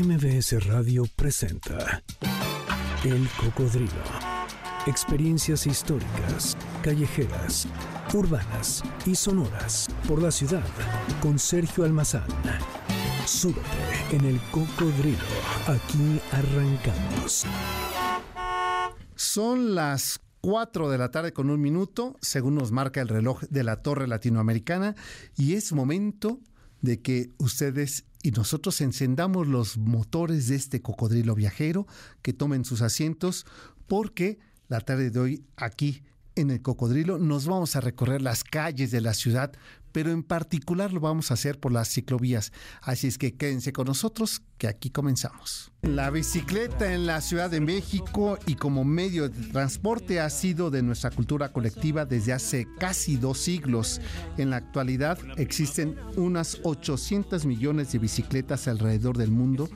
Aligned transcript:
MBS 0.00 0.64
Radio 0.68 1.06
presenta 1.16 2.04
El 3.02 3.28
Cocodrilo. 3.30 3.90
Experiencias 4.86 5.66
históricas, 5.66 6.56
callejeras, 6.82 7.66
urbanas 8.14 8.84
y 9.06 9.16
sonoras 9.16 9.88
por 10.06 10.22
la 10.22 10.30
ciudad 10.30 10.64
con 11.20 11.40
Sergio 11.40 11.82
Almazán. 11.82 12.28
Súbete 13.26 13.66
en 14.12 14.24
El 14.24 14.40
Cocodrilo. 14.52 15.18
Aquí 15.66 16.20
arrancamos. 16.30 17.44
Son 19.16 19.74
las 19.74 20.20
4 20.42 20.90
de 20.90 20.98
la 20.98 21.10
tarde 21.10 21.32
con 21.32 21.50
un 21.50 21.60
minuto, 21.60 22.16
según 22.20 22.54
nos 22.54 22.70
marca 22.70 23.00
el 23.00 23.08
reloj 23.08 23.42
de 23.50 23.64
la 23.64 23.82
Torre 23.82 24.06
Latinoamericana, 24.06 24.94
y 25.36 25.54
es 25.54 25.72
momento 25.72 26.38
de 26.82 27.02
que 27.02 27.32
ustedes 27.38 28.04
y 28.28 28.30
nosotros 28.30 28.82
encendamos 28.82 29.46
los 29.46 29.78
motores 29.78 30.48
de 30.48 30.56
este 30.56 30.82
cocodrilo 30.82 31.34
viajero, 31.34 31.86
que 32.20 32.34
tomen 32.34 32.66
sus 32.66 32.82
asientos, 32.82 33.46
porque 33.86 34.38
la 34.68 34.82
tarde 34.82 35.08
de 35.08 35.18
hoy 35.18 35.44
aquí 35.56 36.02
en 36.34 36.50
el 36.50 36.60
cocodrilo 36.60 37.16
nos 37.16 37.46
vamos 37.46 37.74
a 37.74 37.80
recorrer 37.80 38.20
las 38.20 38.44
calles 38.44 38.90
de 38.90 39.00
la 39.00 39.14
ciudad 39.14 39.52
pero 39.98 40.12
en 40.12 40.22
particular 40.22 40.92
lo 40.92 41.00
vamos 41.00 41.32
a 41.32 41.34
hacer 41.34 41.58
por 41.58 41.72
las 41.72 41.88
ciclovías. 41.88 42.52
Así 42.82 43.08
es 43.08 43.18
que 43.18 43.34
quédense 43.34 43.72
con 43.72 43.88
nosotros, 43.88 44.42
que 44.56 44.68
aquí 44.68 44.90
comenzamos. 44.90 45.72
La 45.82 46.10
bicicleta 46.10 46.94
en 46.94 47.04
la 47.04 47.20
Ciudad 47.20 47.50
de 47.50 47.60
México 47.60 48.38
y 48.46 48.54
como 48.54 48.84
medio 48.84 49.28
de 49.28 49.48
transporte 49.48 50.20
ha 50.20 50.30
sido 50.30 50.70
de 50.70 50.84
nuestra 50.84 51.10
cultura 51.10 51.48
colectiva 51.52 52.04
desde 52.04 52.32
hace 52.32 52.68
casi 52.78 53.16
dos 53.16 53.38
siglos. 53.38 54.00
En 54.36 54.50
la 54.50 54.58
actualidad 54.58 55.18
existen 55.36 55.96
unas 56.14 56.60
800 56.62 57.44
millones 57.44 57.90
de 57.90 57.98
bicicletas 57.98 58.68
alrededor 58.68 59.18
del 59.18 59.32
mundo 59.32 59.68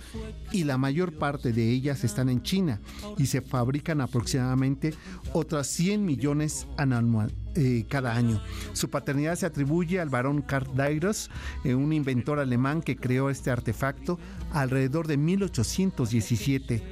y 0.52 0.62
la 0.62 0.78
mayor 0.78 1.18
parte 1.18 1.52
de 1.52 1.68
ellas 1.68 2.04
están 2.04 2.28
en 2.28 2.44
China 2.44 2.80
y 3.18 3.26
se 3.26 3.40
fabrican 3.40 4.00
aproximadamente 4.00 4.94
otras 5.32 5.66
100 5.66 6.04
millones 6.04 6.68
anualmente 6.76 7.41
eh, 7.54 7.84
cada 7.88 8.14
año. 8.14 8.40
Su 8.72 8.90
paternidad 8.90 9.36
se 9.36 9.46
atribuye 9.46 10.00
al 10.00 10.08
barón 10.08 10.42
Karl 10.42 10.74
Dairos, 10.74 11.30
eh, 11.64 11.74
un 11.74 11.92
inventor 11.92 12.38
alemán 12.38 12.82
que 12.82 12.96
creó 12.96 13.30
este 13.30 13.50
artefacto 13.50 14.18
alrededor 14.52 15.06
de 15.06 15.16
1817. 15.16 16.82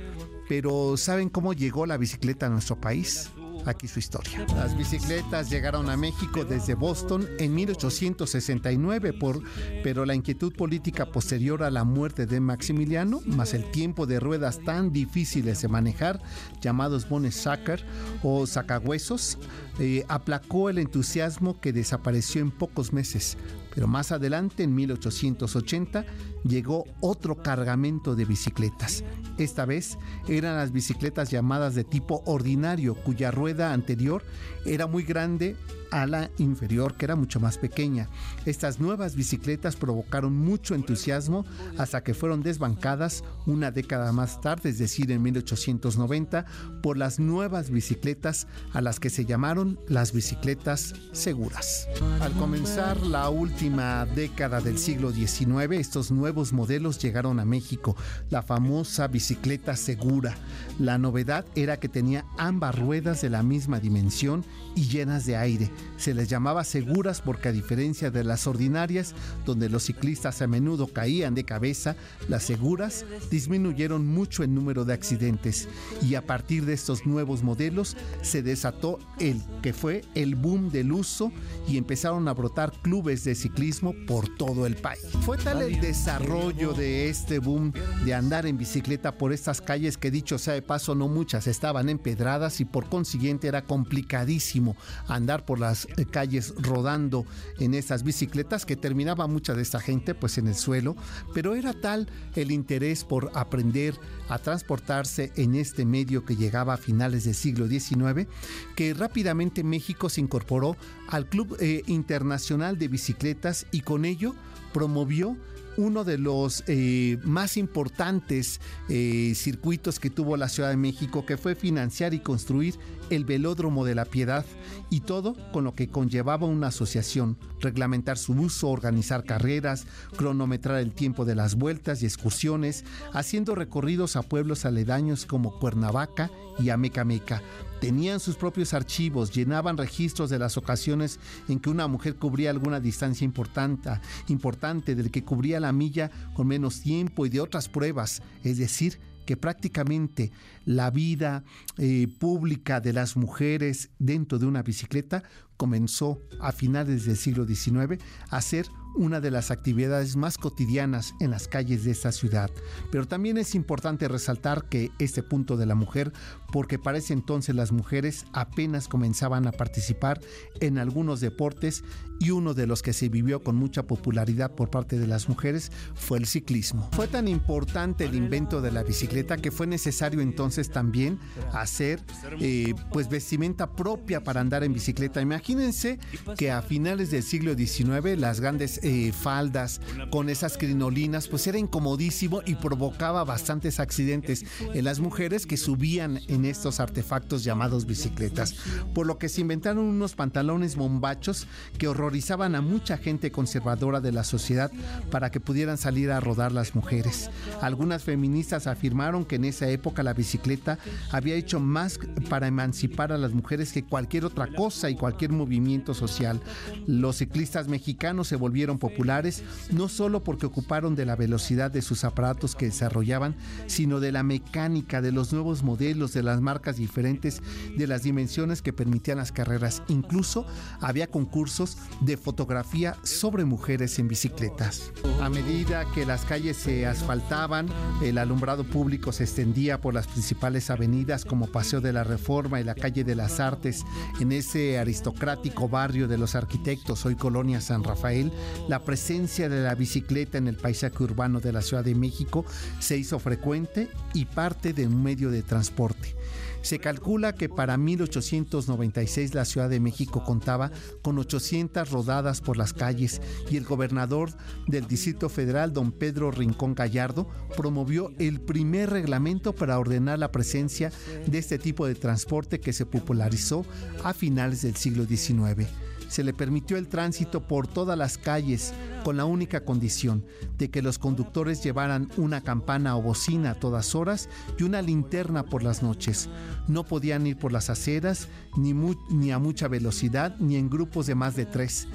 Pero 0.48 0.96
¿saben 0.96 1.28
cómo 1.28 1.52
llegó 1.52 1.86
la 1.86 1.96
bicicleta 1.96 2.46
a 2.46 2.50
nuestro 2.50 2.80
país? 2.80 3.30
Aquí 3.66 3.88
su 3.88 3.98
historia. 3.98 4.46
Las 4.54 4.76
bicicletas 4.76 5.50
llegaron 5.50 5.90
a 5.90 5.96
México 5.96 6.44
desde 6.44 6.74
Boston 6.74 7.28
en 7.38 7.54
1869, 7.54 9.12
por, 9.12 9.42
pero 9.82 10.04
la 10.04 10.14
inquietud 10.14 10.52
política 10.54 11.06
posterior 11.06 11.62
a 11.62 11.70
la 11.70 11.84
muerte 11.84 12.26
de 12.26 12.40
Maximiliano, 12.40 13.20
más 13.26 13.54
el 13.54 13.70
tiempo 13.70 14.06
de 14.06 14.20
ruedas 14.20 14.60
tan 14.64 14.92
difíciles 14.92 15.60
de 15.62 15.68
manejar, 15.68 16.20
llamados 16.60 17.06
Sacker 17.30 17.84
o 18.22 18.46
sacahuesos, 18.46 19.38
eh, 19.78 20.04
aplacó 20.08 20.70
el 20.70 20.78
entusiasmo 20.78 21.60
que 21.60 21.72
desapareció 21.72 22.40
en 22.40 22.50
pocos 22.50 22.92
meses. 22.92 23.36
Pero 23.74 23.86
más 23.86 24.12
adelante, 24.12 24.62
en 24.62 24.74
1880, 24.74 26.04
llegó 26.44 26.84
otro 27.00 27.36
cargamento 27.42 28.14
de 28.14 28.24
bicicletas. 28.24 29.04
Esta 29.38 29.64
vez 29.64 29.98
eran 30.28 30.56
las 30.56 30.72
bicicletas 30.72 31.30
llamadas 31.30 31.74
de 31.74 31.84
tipo 31.84 32.22
ordinario, 32.26 32.94
cuya 32.94 33.30
rueda 33.30 33.72
anterior 33.72 34.22
era 34.66 34.86
muy 34.86 35.04
grande 35.04 35.56
a 35.90 36.06
la 36.06 36.30
inferior, 36.38 36.94
que 36.94 37.04
era 37.04 37.16
mucho 37.16 37.40
más 37.40 37.58
pequeña. 37.58 38.08
Estas 38.46 38.80
nuevas 38.80 39.14
bicicletas 39.14 39.76
provocaron 39.76 40.36
mucho 40.36 40.74
entusiasmo 40.74 41.44
hasta 41.78 42.02
que 42.02 42.14
fueron 42.14 42.42
desbancadas 42.42 43.24
una 43.46 43.70
década 43.70 44.12
más 44.12 44.40
tarde, 44.40 44.70
es 44.70 44.78
decir, 44.78 45.10
en 45.10 45.22
1890, 45.22 46.44
por 46.82 46.96
las 46.96 47.18
nuevas 47.18 47.70
bicicletas 47.70 48.46
a 48.72 48.80
las 48.80 49.00
que 49.00 49.10
se 49.10 49.24
llamaron 49.24 49.78
las 49.88 50.12
bicicletas 50.12 50.94
seguras. 51.12 51.88
Al 52.20 52.32
comenzar 52.32 53.00
la 53.02 53.28
última 53.28 54.06
década 54.06 54.60
del 54.60 54.78
siglo 54.78 55.12
XIX, 55.12 55.72
estos 55.72 56.10
nuevos 56.10 56.52
modelos 56.52 56.98
llegaron 56.98 57.40
a 57.40 57.44
México, 57.44 57.96
la 58.30 58.42
famosa 58.42 59.08
bicicleta 59.08 59.76
segura. 59.76 60.36
La 60.78 60.98
novedad 60.98 61.44
era 61.54 61.78
que 61.78 61.88
tenía 61.88 62.24
ambas 62.38 62.78
ruedas 62.78 63.20
de 63.22 63.30
la 63.30 63.42
misma 63.42 63.80
dimensión 63.80 64.44
y 64.74 64.88
llenas 64.88 65.26
de 65.26 65.36
aire 65.36 65.70
se 65.96 66.14
les 66.14 66.28
llamaba 66.28 66.64
seguras 66.64 67.20
porque 67.20 67.48
a 67.48 67.52
diferencia 67.52 68.10
de 68.10 68.24
las 68.24 68.46
ordinarias, 68.46 69.14
donde 69.44 69.68
los 69.68 69.84
ciclistas 69.84 70.42
a 70.42 70.46
menudo 70.46 70.86
caían 70.86 71.34
de 71.34 71.44
cabeza, 71.44 71.96
las 72.28 72.42
seguras 72.42 73.04
disminuyeron 73.30 74.06
mucho 74.06 74.42
el 74.42 74.54
número 74.54 74.84
de 74.84 74.94
accidentes 74.94 75.68
y 76.02 76.14
a 76.14 76.26
partir 76.26 76.64
de 76.64 76.72
estos 76.72 77.06
nuevos 77.06 77.42
modelos 77.42 77.96
se 78.22 78.42
desató 78.42 78.98
el 79.18 79.42
que 79.62 79.72
fue 79.72 80.02
el 80.14 80.34
boom 80.34 80.70
del 80.70 80.92
uso 80.92 81.32
y 81.68 81.76
empezaron 81.76 82.28
a 82.28 82.34
brotar 82.34 82.72
clubes 82.82 83.24
de 83.24 83.34
ciclismo 83.34 83.94
por 84.06 84.28
todo 84.36 84.66
el 84.66 84.76
país. 84.76 85.02
Fue 85.24 85.36
tal 85.38 85.62
el 85.62 85.80
desarrollo 85.80 86.72
de 86.72 87.08
este 87.08 87.38
boom 87.38 87.72
de 88.04 88.14
andar 88.14 88.46
en 88.46 88.58
bicicleta 88.58 89.16
por 89.16 89.32
estas 89.32 89.60
calles 89.60 89.96
que 89.96 90.10
dicho 90.10 90.38
sea 90.38 90.54
de 90.54 90.62
paso 90.62 90.94
no 90.94 91.08
muchas 91.08 91.46
estaban 91.46 91.88
empedradas 91.88 92.60
y 92.60 92.64
por 92.64 92.88
consiguiente 92.88 93.48
era 93.48 93.62
complicadísimo 93.62 94.76
andar 95.08 95.44
por 95.44 95.58
las 95.58 95.69
eh, 95.96 96.04
calles 96.04 96.54
rodando 96.58 97.26
en 97.58 97.74
esas 97.74 98.02
bicicletas 98.02 98.66
que 98.66 98.76
terminaba 98.76 99.26
mucha 99.26 99.54
de 99.54 99.62
esta 99.62 99.80
gente 99.80 100.14
pues 100.14 100.38
en 100.38 100.48
el 100.48 100.54
suelo, 100.54 100.96
pero 101.34 101.54
era 101.54 101.72
tal 101.72 102.08
el 102.34 102.50
interés 102.50 103.04
por 103.04 103.30
aprender 103.34 103.94
a 104.28 104.38
transportarse 104.38 105.32
en 105.36 105.54
este 105.54 105.84
medio 105.84 106.24
que 106.24 106.36
llegaba 106.36 106.74
a 106.74 106.76
finales 106.76 107.24
del 107.24 107.34
siglo 107.34 107.66
XIX 107.66 108.28
que 108.76 108.94
rápidamente 108.94 109.64
México 109.64 110.08
se 110.08 110.20
incorporó 110.20 110.76
al 111.08 111.28
Club 111.28 111.56
eh, 111.60 111.82
Internacional 111.86 112.78
de 112.78 112.88
Bicicletas 112.88 113.66
y 113.70 113.80
con 113.80 114.04
ello 114.04 114.34
promovió 114.72 115.36
uno 115.76 116.04
de 116.04 116.18
los 116.18 116.64
eh, 116.66 117.18
más 117.24 117.56
importantes 117.56 118.60
eh, 118.88 119.32
circuitos 119.34 119.98
que 119.98 120.10
tuvo 120.10 120.36
la 120.36 120.48
Ciudad 120.48 120.70
de 120.70 120.76
México, 120.76 121.24
que 121.24 121.36
fue 121.36 121.54
financiar 121.54 122.14
y 122.14 122.20
construir 122.20 122.74
el 123.10 123.24
velódromo 123.24 123.84
de 123.84 123.94
la 123.94 124.04
Piedad 124.04 124.44
y 124.88 125.00
todo 125.00 125.36
con 125.52 125.64
lo 125.64 125.74
que 125.74 125.88
conllevaba 125.88 126.46
una 126.46 126.68
asociación, 126.68 127.36
reglamentar 127.60 128.18
su 128.18 128.32
uso, 128.32 128.68
organizar 128.68 129.24
carreras, 129.24 129.86
cronometrar 130.16 130.78
el 130.78 130.92
tiempo 130.92 131.24
de 131.24 131.34
las 131.34 131.56
vueltas 131.56 132.02
y 132.02 132.06
excursiones, 132.06 132.84
haciendo 133.12 133.54
recorridos 133.54 134.16
a 134.16 134.22
pueblos 134.22 134.64
aledaños 134.64 135.26
como 135.26 135.58
Cuernavaca 135.58 136.30
y 136.58 136.70
Amecameca, 136.70 137.42
Tenían 137.80 138.20
sus 138.20 138.36
propios 138.36 138.74
archivos, 138.74 139.32
llenaban 139.32 139.78
registros 139.78 140.30
de 140.30 140.38
las 140.38 140.56
ocasiones 140.56 141.18
en 141.48 141.58
que 141.58 141.70
una 141.70 141.86
mujer 141.88 142.16
cubría 142.16 142.50
alguna 142.50 142.78
distancia 142.78 143.24
importante, 143.24 143.90
importante 144.28 144.94
del 144.94 145.10
que 145.10 145.24
cubría 145.24 145.60
la 145.60 145.72
milla 145.72 146.10
con 146.34 146.46
menos 146.46 146.80
tiempo 146.80 147.24
y 147.24 147.30
de 147.30 147.40
otras 147.40 147.68
pruebas, 147.68 148.22
es 148.44 148.58
decir, 148.58 148.98
que 149.24 149.36
prácticamente 149.36 150.32
la 150.64 150.90
vida 150.90 151.44
eh, 151.78 152.08
pública 152.18 152.80
de 152.80 152.92
las 152.92 153.16
mujeres 153.16 153.90
dentro 153.98 154.38
de 154.38 154.46
una 154.46 154.62
bicicleta 154.62 155.22
comenzó 155.56 156.20
a 156.40 156.52
finales 156.52 157.04
del 157.04 157.16
siglo 157.16 157.46
XIX 157.46 158.02
a 158.30 158.40
ser 158.40 158.66
una 158.94 159.20
de 159.20 159.30
las 159.30 159.50
actividades 159.50 160.16
más 160.16 160.38
cotidianas 160.38 161.14
en 161.20 161.30
las 161.30 161.48
calles 161.48 161.84
de 161.84 161.90
esta 161.90 162.12
ciudad. 162.12 162.50
Pero 162.90 163.06
también 163.06 163.38
es 163.38 163.54
importante 163.54 164.08
resaltar 164.08 164.68
que 164.68 164.90
este 164.98 165.22
punto 165.22 165.56
de 165.56 165.66
la 165.66 165.74
mujer, 165.74 166.12
porque 166.52 166.78
para 166.78 166.98
ese 166.98 167.12
entonces 167.12 167.54
las 167.54 167.72
mujeres 167.72 168.26
apenas 168.32 168.88
comenzaban 168.88 169.46
a 169.46 169.52
participar 169.52 170.20
en 170.60 170.78
algunos 170.78 171.20
deportes 171.20 171.84
y 172.20 172.30
uno 172.30 172.52
de 172.52 172.66
los 172.66 172.82
que 172.82 172.92
se 172.92 173.08
vivió 173.08 173.42
con 173.42 173.56
mucha 173.56 173.86
popularidad 173.86 174.54
por 174.54 174.70
parte 174.70 174.98
de 174.98 175.06
las 175.06 175.28
mujeres 175.28 175.72
fue 175.94 176.18
el 176.18 176.26
ciclismo. 176.26 176.88
Fue 176.92 177.08
tan 177.08 177.26
importante 177.28 178.04
el 178.04 178.14
invento 178.14 178.60
de 178.60 178.70
la 178.70 178.82
bicicleta 178.82 179.38
que 179.38 179.50
fue 179.50 179.66
necesario 179.66 180.20
entonces 180.20 180.70
también 180.70 181.18
hacer 181.52 182.00
eh, 182.40 182.74
pues 182.92 183.08
vestimenta 183.08 183.74
propia 183.74 184.22
para 184.22 184.42
andar 184.42 184.64
en 184.64 184.74
bicicleta. 184.74 185.22
Imagínense 185.22 185.98
que 186.36 186.50
a 186.50 186.60
finales 186.60 187.10
del 187.10 187.22
siglo 187.22 187.54
XIX 187.54 188.18
las 188.18 188.40
grandes 188.40 188.79
eh, 188.82 189.12
faldas 189.12 189.80
con 190.10 190.28
esas 190.28 190.56
crinolinas, 190.56 191.28
pues 191.28 191.46
era 191.46 191.58
incomodísimo 191.58 192.42
y 192.46 192.54
provocaba 192.54 193.24
bastantes 193.24 193.80
accidentes 193.80 194.44
en 194.74 194.84
las 194.84 195.00
mujeres 195.00 195.46
que 195.46 195.56
subían 195.56 196.20
en 196.28 196.44
estos 196.44 196.80
artefactos 196.80 197.44
llamados 197.44 197.86
bicicletas. 197.86 198.54
Por 198.94 199.06
lo 199.06 199.18
que 199.18 199.28
se 199.28 199.40
inventaron 199.40 199.84
unos 199.84 200.14
pantalones 200.14 200.76
bombachos 200.76 201.46
que 201.78 201.88
horrorizaban 201.88 202.54
a 202.54 202.60
mucha 202.60 202.98
gente 202.98 203.30
conservadora 203.30 204.00
de 204.00 204.12
la 204.12 204.24
sociedad 204.24 204.70
para 205.10 205.30
que 205.30 205.40
pudieran 205.40 205.78
salir 205.78 206.10
a 206.10 206.20
rodar 206.20 206.52
las 206.52 206.74
mujeres. 206.74 207.30
Algunas 207.60 208.04
feministas 208.04 208.66
afirmaron 208.66 209.24
que 209.24 209.36
en 209.36 209.44
esa 209.44 209.68
época 209.68 210.02
la 210.02 210.14
bicicleta 210.14 210.78
había 211.10 211.34
hecho 211.34 211.60
más 211.60 211.98
para 212.28 212.46
emancipar 212.46 213.12
a 213.12 213.18
las 213.18 213.32
mujeres 213.32 213.72
que 213.72 213.84
cualquier 213.84 214.24
otra 214.24 214.48
cosa 214.54 214.90
y 214.90 214.96
cualquier 214.96 215.32
movimiento 215.32 215.94
social. 215.94 216.40
Los 216.86 217.16
ciclistas 217.16 217.68
mexicanos 217.68 218.28
se 218.28 218.36
volvieron 218.36 218.69
populares 218.78 219.42
no 219.70 219.88
solo 219.88 220.22
porque 220.22 220.46
ocuparon 220.46 220.94
de 220.94 221.06
la 221.06 221.16
velocidad 221.16 221.70
de 221.70 221.82
sus 221.82 222.04
aparatos 222.04 222.54
que 222.54 222.66
desarrollaban, 222.66 223.36
sino 223.66 224.00
de 224.00 224.12
la 224.12 224.22
mecánica, 224.22 225.00
de 225.00 225.12
los 225.12 225.32
nuevos 225.32 225.62
modelos, 225.62 226.12
de 226.12 226.22
las 226.22 226.40
marcas 226.40 226.76
diferentes, 226.76 227.42
de 227.76 227.86
las 227.86 228.02
dimensiones 228.02 228.62
que 228.62 228.72
permitían 228.72 229.18
las 229.18 229.32
carreras. 229.32 229.82
Incluso 229.88 230.46
había 230.80 231.08
concursos 231.08 231.76
de 232.00 232.16
fotografía 232.16 232.96
sobre 233.02 233.44
mujeres 233.44 233.98
en 233.98 234.08
bicicletas. 234.08 234.92
A 235.20 235.28
medida 235.28 235.84
que 235.94 236.06
las 236.06 236.24
calles 236.24 236.56
se 236.56 236.86
asfaltaban, 236.86 237.68
el 238.02 238.18
alumbrado 238.18 238.64
público 238.64 239.12
se 239.12 239.24
extendía 239.24 239.80
por 239.80 239.94
las 239.94 240.06
principales 240.06 240.70
avenidas 240.70 241.24
como 241.24 241.46
Paseo 241.46 241.80
de 241.80 241.92
la 241.92 242.04
Reforma 242.04 242.60
y 242.60 242.64
la 242.64 242.74
calle 242.74 243.04
de 243.04 243.14
las 243.14 243.40
Artes, 243.40 243.84
en 244.20 244.32
ese 244.32 244.78
aristocrático 244.78 245.68
barrio 245.68 246.08
de 246.08 246.18
los 246.18 246.34
arquitectos, 246.34 247.04
hoy 247.06 247.16
Colonia 247.16 247.60
San 247.60 247.84
Rafael, 247.84 248.32
la 248.68 248.80
presencia 248.80 249.48
de 249.48 249.62
la 249.62 249.74
bicicleta 249.74 250.38
en 250.38 250.48
el 250.48 250.56
paisaje 250.56 251.02
urbano 251.02 251.40
de 251.40 251.52
la 251.52 251.62
Ciudad 251.62 251.84
de 251.84 251.94
México 251.94 252.44
se 252.78 252.96
hizo 252.96 253.18
frecuente 253.18 253.88
y 254.14 254.24
parte 254.24 254.72
de 254.72 254.86
un 254.86 255.02
medio 255.02 255.30
de 255.30 255.42
transporte. 255.42 256.14
Se 256.62 256.78
calcula 256.78 257.34
que 257.34 257.48
para 257.48 257.78
1896 257.78 259.34
la 259.34 259.44
Ciudad 259.44 259.70
de 259.70 259.80
México 259.80 260.22
contaba 260.24 260.70
con 261.02 261.18
800 261.18 261.90
rodadas 261.90 262.40
por 262.42 262.58
las 262.58 262.74
calles 262.74 263.22
y 263.50 263.56
el 263.56 263.64
gobernador 263.64 264.30
del 264.66 264.86
Distrito 264.86 265.28
Federal, 265.28 265.72
don 265.72 265.90
Pedro 265.90 266.30
Rincón 266.30 266.74
Gallardo, 266.74 267.28
promovió 267.56 268.12
el 268.18 268.40
primer 268.40 268.90
reglamento 268.90 269.54
para 269.54 269.78
ordenar 269.78 270.18
la 270.18 270.32
presencia 270.32 270.92
de 271.26 271.38
este 271.38 271.58
tipo 271.58 271.86
de 271.86 271.94
transporte 271.94 272.60
que 272.60 272.74
se 272.74 272.84
popularizó 272.86 273.64
a 274.04 274.12
finales 274.12 274.62
del 274.62 274.76
siglo 274.76 275.06
XIX 275.06 275.66
se 276.10 276.24
le 276.24 276.34
permitió 276.34 276.76
el 276.76 276.88
tránsito 276.88 277.40
por 277.40 277.68
todas 277.68 277.96
las 277.96 278.18
calles 278.18 278.74
con 279.04 279.16
la 279.16 279.24
única 279.24 279.64
condición 279.64 280.24
de 280.58 280.68
que 280.68 280.82
los 280.82 280.98
conductores 280.98 281.62
llevaran 281.62 282.10
una 282.16 282.42
campana 282.42 282.96
o 282.96 283.02
bocina 283.02 283.52
a 283.52 283.54
todas 283.54 283.94
horas 283.94 284.28
y 284.58 284.64
una 284.64 284.82
linterna 284.82 285.44
por 285.44 285.62
las 285.62 285.84
noches. 285.84 286.28
No 286.66 286.84
podían 286.84 287.26
ir 287.28 287.38
por 287.38 287.52
las 287.52 287.70
aceras 287.70 288.26
ni, 288.56 288.74
ni 288.74 289.30
a 289.30 289.38
mucha 289.38 289.68
velocidad 289.68 290.36
ni 290.40 290.56
en 290.56 290.68
grupos 290.68 291.06
de 291.06 291.14
más 291.14 291.36
de 291.36 291.46
tres. 291.46 291.86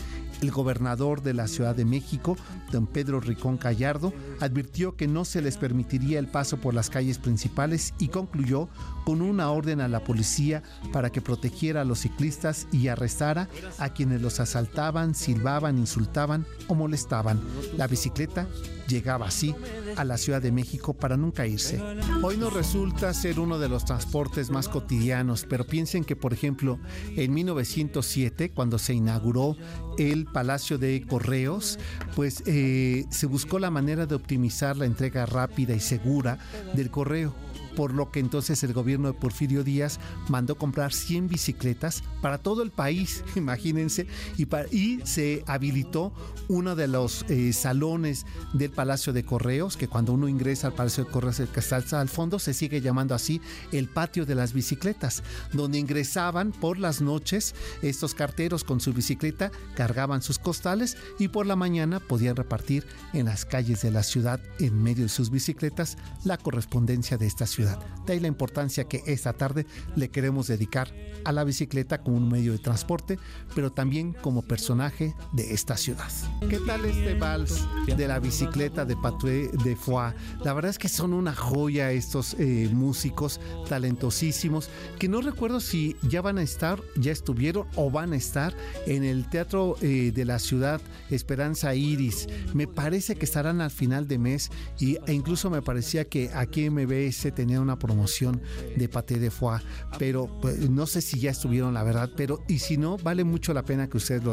El 0.41 0.51
gobernador 0.51 1.21
de 1.21 1.33
la 1.33 1.47
Ciudad 1.47 1.75
de 1.75 1.85
México, 1.85 2.35
don 2.71 2.87
Pedro 2.87 3.19
Ricón 3.19 3.57
Gallardo, 3.57 4.13
advirtió 4.39 4.95
que 4.95 5.07
no 5.07 5.25
se 5.25 5.41
les 5.41 5.57
permitiría 5.57 6.19
el 6.19 6.27
paso 6.27 6.57
por 6.57 6.73
las 6.73 6.89
calles 6.89 7.17
principales 7.17 7.93
y 7.99 8.09
concluyó 8.09 8.69
con 9.05 9.21
una 9.21 9.49
orden 9.51 9.81
a 9.81 9.87
la 9.87 10.03
policía 10.03 10.63
para 10.91 11.11
que 11.11 11.21
protegiera 11.21 11.81
a 11.81 11.85
los 11.85 11.99
ciclistas 11.99 12.67
y 12.71 12.87
arrestara 12.87 13.49
a 13.77 13.89
quienes 13.89 14.21
los 14.21 14.39
asaltaban, 14.39 15.15
silbaban, 15.15 15.77
insultaban 15.77 16.45
o 16.67 16.75
molestaban. 16.75 17.39
La 17.77 17.87
bicicleta 17.87 18.47
llegaba 18.87 19.27
así 19.27 19.55
a 19.95 20.03
la 20.03 20.17
Ciudad 20.17 20.41
de 20.41 20.51
México 20.51 20.93
para 20.93 21.17
nunca 21.17 21.47
irse. 21.47 21.81
Hoy 22.21 22.37
nos 22.37 22.53
resulta 22.53 23.13
ser 23.13 23.39
uno 23.39 23.59
de 23.59 23.69
los 23.69 23.85
transportes 23.85 24.49
más 24.49 24.67
cotidianos, 24.67 25.45
pero 25.47 25.65
piensen 25.65 26.03
que, 26.03 26.15
por 26.15 26.33
ejemplo, 26.33 26.79
en 27.15 27.33
1907, 27.33 28.51
cuando 28.51 28.77
se 28.77 28.93
inauguró 28.93 29.55
el 29.97 30.24
Palacio 30.25 30.77
de 30.77 31.05
Correos, 31.07 31.79
pues 32.15 32.43
eh, 32.45 33.05
se 33.09 33.25
buscó 33.25 33.59
la 33.59 33.71
manera 33.71 34.05
de 34.05 34.15
optimizar 34.15 34.77
la 34.77 34.85
entrega 34.85 35.25
rápida 35.25 35.73
y 35.73 35.79
segura 35.79 36.37
del 36.73 36.91
correo 36.91 37.33
por 37.75 37.93
lo 37.93 38.11
que 38.11 38.19
entonces 38.19 38.63
el 38.63 38.73
gobierno 38.73 39.11
de 39.11 39.17
Porfirio 39.17 39.63
Díaz 39.63 39.99
mandó 40.29 40.57
comprar 40.57 40.93
100 40.93 41.27
bicicletas 41.27 42.03
para 42.21 42.37
todo 42.37 42.63
el 42.63 42.71
país, 42.71 43.23
imagínense, 43.35 44.07
y, 44.37 44.47
y 44.75 45.01
se 45.05 45.43
habilitó 45.47 46.13
uno 46.47 46.75
de 46.75 46.87
los 46.87 47.25
eh, 47.29 47.53
salones 47.53 48.25
del 48.53 48.71
Palacio 48.71 49.13
de 49.13 49.25
Correos, 49.25 49.77
que 49.77 49.87
cuando 49.87 50.13
uno 50.13 50.27
ingresa 50.27 50.67
al 50.67 50.73
Palacio 50.73 51.05
de 51.05 51.11
Correos 51.11 51.41
que 51.51 51.59
está 51.59 51.99
al 51.99 52.09
fondo, 52.09 52.39
se 52.39 52.53
sigue 52.53 52.81
llamando 52.81 53.15
así 53.15 53.41
el 53.71 53.89
patio 53.89 54.25
de 54.25 54.35
las 54.35 54.53
bicicletas, 54.53 55.23
donde 55.53 55.79
ingresaban 55.79 56.51
por 56.51 56.77
las 56.77 57.01
noches 57.01 57.55
estos 57.81 58.13
carteros 58.13 58.63
con 58.63 58.79
su 58.79 58.93
bicicleta, 58.93 59.51
cargaban 59.75 60.21
sus 60.21 60.39
costales 60.39 60.97
y 61.19 61.27
por 61.27 61.45
la 61.45 61.55
mañana 61.55 61.99
podían 61.99 62.35
repartir 62.35 62.85
en 63.13 63.25
las 63.25 63.45
calles 63.45 63.81
de 63.81 63.91
la 63.91 64.03
ciudad, 64.03 64.39
en 64.59 64.81
medio 64.81 65.03
de 65.03 65.09
sus 65.09 65.29
bicicletas, 65.29 65.97
la 66.23 66.37
correspondencia 66.37 67.17
de 67.17 67.27
esta 67.27 67.47
ciudad. 67.47 67.64
De 68.05 68.13
ahí 68.13 68.19
la 68.19 68.27
importancia 68.27 68.83
que 68.83 69.01
esta 69.07 69.33
tarde 69.33 69.65
le 69.95 70.09
queremos 70.09 70.47
dedicar 70.47 70.93
a 71.23 71.31
la 71.31 71.43
bicicleta 71.43 72.03
como 72.03 72.17
un 72.17 72.29
medio 72.29 72.51
de 72.51 72.59
transporte, 72.59 73.17
pero 73.55 73.71
también 73.71 74.13
como 74.13 74.43
personaje 74.43 75.15
de 75.33 75.53
esta 75.53 75.75
ciudad. 75.75 76.11
¿Qué 76.47 76.59
tal 76.59 76.85
este 76.85 77.15
vals 77.15 77.67
de 77.87 78.07
la 78.07 78.19
bicicleta 78.19 78.85
de 78.85 78.95
Patué 78.95 79.49
de 79.63 79.75
Foix? 79.75 80.13
La 80.43 80.53
verdad 80.53 80.69
es 80.69 80.77
que 80.77 80.87
son 80.87 81.13
una 81.13 81.33
joya 81.33 81.91
estos 81.91 82.35
eh, 82.35 82.69
músicos 82.71 83.39
talentosísimos 83.67 84.69
que 84.99 85.09
no 85.09 85.21
recuerdo 85.21 85.59
si 85.59 85.95
ya 86.03 86.21
van 86.21 86.37
a 86.37 86.43
estar, 86.43 86.79
ya 86.95 87.11
estuvieron 87.11 87.67
o 87.75 87.89
van 87.89 88.13
a 88.13 88.17
estar 88.17 88.55
en 88.85 89.03
el 89.03 89.27
Teatro 89.29 89.77
eh, 89.81 90.11
de 90.13 90.25
la 90.25 90.37
Ciudad 90.37 90.79
Esperanza 91.09 91.73
Iris. 91.73 92.27
Me 92.53 92.67
parece 92.67 93.15
que 93.15 93.25
estarán 93.25 93.61
al 93.61 93.71
final 93.71 94.07
de 94.07 94.19
mes 94.19 94.51
y, 94.79 94.97
e 95.07 95.13
incluso 95.13 95.49
me 95.49 95.63
parecía 95.63 96.05
que 96.05 96.29
aquí 96.35 96.69
MBS 96.69 97.33
tenía 97.33 97.54
una 97.59 97.77
promoción 97.77 98.41
de 98.75 98.89
paté 98.89 99.19
de 99.19 99.31
foie, 99.31 99.59
pero 99.97 100.29
pues, 100.41 100.69
no 100.69 100.87
sé 100.87 101.01
si 101.01 101.19
ya 101.19 101.31
estuvieron, 101.31 101.73
la 101.73 101.83
verdad, 101.83 102.09
pero 102.15 102.43
y 102.47 102.59
si 102.59 102.77
no, 102.77 102.97
vale 102.97 103.23
mucho 103.23 103.53
la 103.53 103.63
pena 103.63 103.89
que 103.89 103.97
ustedes 103.97 104.23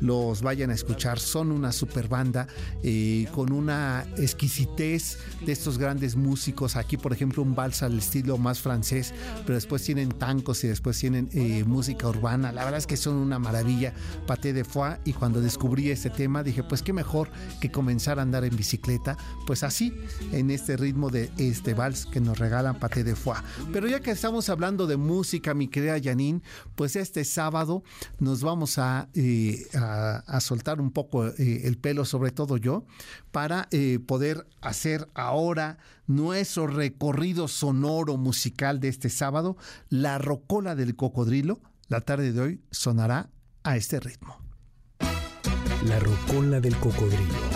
los 0.00 0.42
vayan 0.42 0.70
a 0.70 0.74
escuchar. 0.74 1.18
Son 1.18 1.50
una 1.50 1.72
super 1.72 2.08
banda 2.08 2.46
eh, 2.82 3.26
con 3.34 3.52
una 3.52 4.06
exquisitez 4.16 5.18
de 5.44 5.52
estos 5.52 5.78
grandes 5.78 6.16
músicos. 6.16 6.76
Aquí, 6.76 6.96
por 6.96 7.12
ejemplo, 7.12 7.42
un 7.42 7.54
vals 7.54 7.82
al 7.82 7.98
estilo 7.98 8.38
más 8.38 8.60
francés, 8.60 9.12
pero 9.42 9.54
después 9.54 9.82
tienen 9.82 10.10
tancos 10.10 10.64
y 10.64 10.68
después 10.68 10.98
tienen 10.98 11.28
eh, 11.32 11.64
música 11.64 12.08
urbana. 12.08 12.52
La 12.52 12.64
verdad 12.64 12.78
es 12.78 12.86
que 12.86 12.96
son 12.96 13.14
una 13.16 13.38
maravilla, 13.38 13.92
paté 14.26 14.52
de 14.52 14.64
foie. 14.64 14.98
Y 15.04 15.12
cuando 15.12 15.40
descubrí 15.40 15.90
este 15.90 16.10
tema, 16.10 16.42
dije, 16.42 16.62
pues 16.62 16.82
qué 16.82 16.92
mejor 16.92 17.30
que 17.60 17.70
comenzar 17.70 18.18
a 18.18 18.22
andar 18.22 18.44
en 18.44 18.56
bicicleta, 18.56 19.16
pues 19.46 19.62
así, 19.62 19.92
en 20.32 20.50
este 20.50 20.76
ritmo 20.76 21.10
de 21.10 21.30
este 21.38 21.74
vals 21.74 22.06
que 22.06 22.20
nos 22.20 22.38
regala 22.38 22.63
de. 22.72 23.14
Pero 23.72 23.86
ya 23.86 24.00
que 24.00 24.10
estamos 24.10 24.48
hablando 24.48 24.86
de 24.86 24.96
música, 24.96 25.54
mi 25.54 25.68
querida 25.68 26.00
Janine, 26.02 26.42
pues 26.74 26.96
este 26.96 27.24
sábado 27.24 27.82
nos 28.18 28.42
vamos 28.42 28.78
a, 28.78 29.08
eh, 29.14 29.66
a, 29.74 30.40
soltar 30.40 30.80
un 30.80 30.90
poco 30.90 31.26
eh, 31.26 31.62
el 31.64 31.78
pelo, 31.78 32.04
sobre 32.04 32.30
todo 32.30 32.56
yo, 32.56 32.84
para 33.32 33.68
eh, 33.70 33.98
poder 33.98 34.46
hacer 34.60 35.08
ahora 35.14 35.78
nuestro 36.06 36.66
recorrido 36.66 37.48
sonoro 37.48 38.16
musical 38.16 38.80
de 38.80 38.88
este 38.88 39.10
sábado. 39.10 39.56
La 39.88 40.18
rocola 40.18 40.74
del 40.74 40.96
cocodrilo, 40.96 41.60
la 41.88 42.00
tarde 42.00 42.32
de 42.32 42.40
hoy, 42.40 42.60
sonará 42.70 43.30
a 43.62 43.76
este 43.76 44.00
ritmo. 44.00 44.38
La 45.86 45.98
rocola 45.98 46.60
del 46.60 46.76
cocodrilo. 46.76 47.53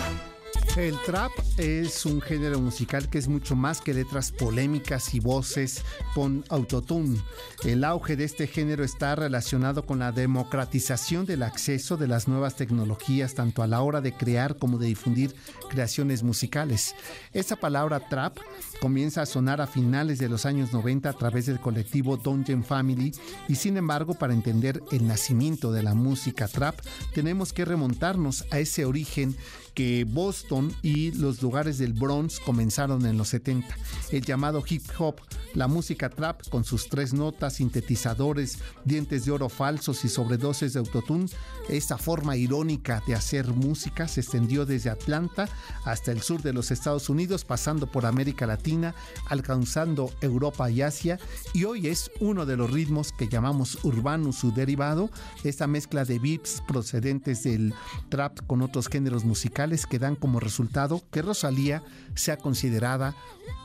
El 0.79 0.97
trap 1.01 1.33
es 1.57 2.05
un 2.05 2.21
género 2.21 2.57
musical 2.61 3.09
que 3.09 3.17
es 3.17 3.27
mucho 3.27 3.53
más 3.53 3.81
que 3.81 3.93
letras 3.93 4.31
polémicas 4.31 5.13
y 5.13 5.19
voces 5.19 5.83
con 6.15 6.45
autotune. 6.47 7.19
El 7.65 7.83
auge 7.83 8.15
de 8.15 8.23
este 8.23 8.47
género 8.47 8.85
está 8.85 9.13
relacionado 9.13 9.85
con 9.85 9.99
la 9.99 10.13
democratización 10.13 11.25
del 11.25 11.43
acceso 11.43 11.97
de 11.97 12.07
las 12.07 12.29
nuevas 12.29 12.55
tecnologías 12.55 13.35
tanto 13.35 13.61
a 13.61 13.67
la 13.67 13.81
hora 13.81 13.99
de 13.99 14.13
crear 14.13 14.55
como 14.55 14.77
de 14.77 14.87
difundir 14.87 15.35
creaciones 15.69 16.23
musicales. 16.23 16.95
Esa 17.33 17.57
palabra 17.57 18.07
trap 18.07 18.37
comienza 18.79 19.21
a 19.21 19.25
sonar 19.25 19.59
a 19.59 19.67
finales 19.67 20.17
de 20.17 20.29
los 20.29 20.45
años 20.45 20.71
90 20.71 21.09
a 21.09 21.13
través 21.13 21.45
del 21.45 21.59
colectivo 21.59 22.15
Dungeon 22.15 22.63
Family 22.63 23.11
y 23.49 23.55
sin 23.55 23.75
embargo 23.75 24.13
para 24.13 24.33
entender 24.33 24.81
el 24.93 25.05
nacimiento 25.05 25.73
de 25.73 25.83
la 25.83 25.93
música 25.93 26.47
trap 26.47 26.79
tenemos 27.13 27.51
que 27.51 27.65
remontarnos 27.65 28.45
a 28.49 28.59
ese 28.59 28.85
origen 28.85 29.35
que 29.73 30.05
Boston 30.05 30.73
y 30.81 31.11
los 31.11 31.41
lugares 31.41 31.77
del 31.77 31.93
Bronx 31.93 32.39
comenzaron 32.39 33.05
en 33.05 33.17
los 33.17 33.29
70. 33.29 33.67
El 34.11 34.23
llamado 34.23 34.63
hip 34.67 34.83
hop, 34.97 35.15
la 35.53 35.67
música 35.67 36.09
trap 36.09 36.47
con 36.49 36.63
sus 36.63 36.89
tres 36.89 37.13
notas, 37.13 37.55
sintetizadores, 37.55 38.59
dientes 38.85 39.25
de 39.25 39.31
oro 39.31 39.49
falsos 39.49 40.03
y 40.05 40.09
sobredosis 40.09 40.73
de 40.73 40.79
autotune, 40.79 41.27
esa 41.69 41.97
forma 41.97 42.35
irónica 42.35 43.03
de 43.05 43.15
hacer 43.15 43.47
música 43.53 44.07
se 44.07 44.21
extendió 44.21 44.65
desde 44.65 44.89
Atlanta 44.89 45.47
hasta 45.85 46.11
el 46.11 46.21
sur 46.21 46.41
de 46.41 46.53
los 46.53 46.71
Estados 46.71 47.09
Unidos, 47.09 47.45
pasando 47.45 47.91
por 47.91 48.05
América 48.05 48.47
Latina, 48.47 48.95
alcanzando 49.27 50.11
Europa 50.21 50.69
y 50.69 50.81
Asia, 50.81 51.19
y 51.53 51.65
hoy 51.65 51.87
es 51.87 52.11
uno 52.19 52.45
de 52.45 52.57
los 52.57 52.71
ritmos 52.71 53.11
que 53.11 53.27
llamamos 53.27 53.77
urbano, 53.83 54.31
su 54.31 54.51
derivado, 54.51 55.09
esta 55.43 55.67
mezcla 55.67 56.05
de 56.05 56.19
beats 56.19 56.63
procedentes 56.67 57.43
del 57.43 57.73
trap 58.09 58.39
con 58.47 58.61
otros 58.61 58.87
géneros 58.87 59.25
musicales 59.25 59.58
que 59.59 59.99
dan 59.99 60.15
como 60.15 60.39
resultado 60.39 61.03
que 61.11 61.21
Rosalía 61.21 61.83
sea 62.15 62.37
considerada 62.37 63.13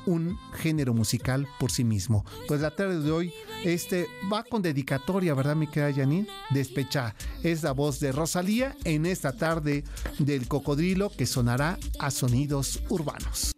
un 0.07 0.37
género 0.55 0.93
musical 0.93 1.47
por 1.61 1.71
sí 1.71 1.85
mismo. 1.85 2.25
Pues 2.49 2.61
la 2.61 2.75
tarde 2.75 3.01
de 3.01 3.13
hoy 3.13 3.33
este 3.65 4.09
va 4.33 4.43
con 4.43 4.61
dedicatoria, 4.61 5.35
¿verdad, 5.35 5.55
mi 5.55 5.69
querida 5.69 5.95
Janine? 5.95 6.27
Despecha 6.51 7.15
es 7.45 7.63
la 7.63 7.71
voz 7.71 8.01
de 8.01 8.11
Rosalía 8.11 8.75
en 8.83 9.07
esta 9.07 9.37
tarde 9.37 9.85
del 10.19 10.49
cocodrilo 10.49 11.11
que 11.11 11.27
sonará 11.27 11.79
a 12.01 12.11
sonidos 12.11 12.83
urbanos. 12.89 13.53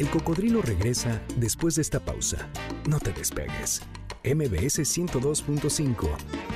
El 0.00 0.10
cocodrilo 0.10 0.60
regresa 0.60 1.22
después 1.36 1.76
de 1.76 1.82
esta 1.82 2.04
pausa. 2.04 2.48
No 2.88 2.98
te 2.98 3.12
despegues. 3.12 3.80
MBS 4.24 4.80
102.5. 4.80 6.51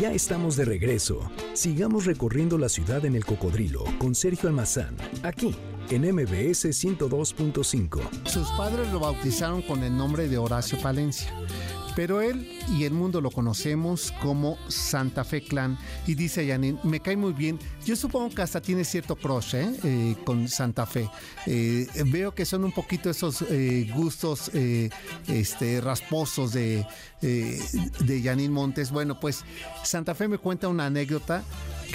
Ya 0.00 0.12
estamos 0.12 0.56
de 0.56 0.64
regreso. 0.64 1.30
Sigamos 1.52 2.06
recorriendo 2.06 2.56
la 2.56 2.70
ciudad 2.70 3.04
en 3.04 3.14
el 3.14 3.26
cocodrilo 3.26 3.84
con 3.98 4.14
Sergio 4.14 4.48
Almazán, 4.48 4.96
aquí 5.22 5.54
en 5.90 6.14
MBS 6.14 6.70
102.5. 6.70 8.00
Sus 8.24 8.48
padres 8.52 8.90
lo 8.92 9.00
bautizaron 9.00 9.60
con 9.60 9.82
el 9.82 9.94
nombre 9.94 10.26
de 10.26 10.38
Horacio 10.38 10.80
Palencia. 10.80 11.30
Pero 12.00 12.22
él 12.22 12.48
y 12.70 12.84
el 12.84 12.94
mundo 12.94 13.20
lo 13.20 13.30
conocemos 13.30 14.10
como 14.22 14.56
Santa 14.68 15.22
Fe 15.22 15.42
Clan. 15.42 15.76
Y 16.06 16.14
dice 16.14 16.48
Janine, 16.48 16.78
me 16.82 17.00
cae 17.00 17.14
muy 17.14 17.34
bien. 17.34 17.58
Yo 17.84 17.94
supongo 17.94 18.34
que 18.34 18.40
hasta 18.40 18.62
tiene 18.62 18.86
cierto 18.86 19.16
crush 19.16 19.54
¿eh? 19.54 19.70
Eh, 19.84 20.16
con 20.24 20.48
Santa 20.48 20.86
Fe. 20.86 21.10
Eh, 21.44 21.86
veo 22.06 22.34
que 22.34 22.46
son 22.46 22.64
un 22.64 22.72
poquito 22.72 23.10
esos 23.10 23.44
gustos 23.94 24.50
este, 25.28 25.82
rasposos 25.82 26.54
de, 26.54 26.86
de 27.20 28.22
Janine 28.24 28.48
Montes. 28.48 28.90
Bueno, 28.90 29.20
pues 29.20 29.44
Santa 29.84 30.14
Fe 30.14 30.26
me 30.26 30.38
cuenta 30.38 30.68
una 30.68 30.86
anécdota. 30.86 31.44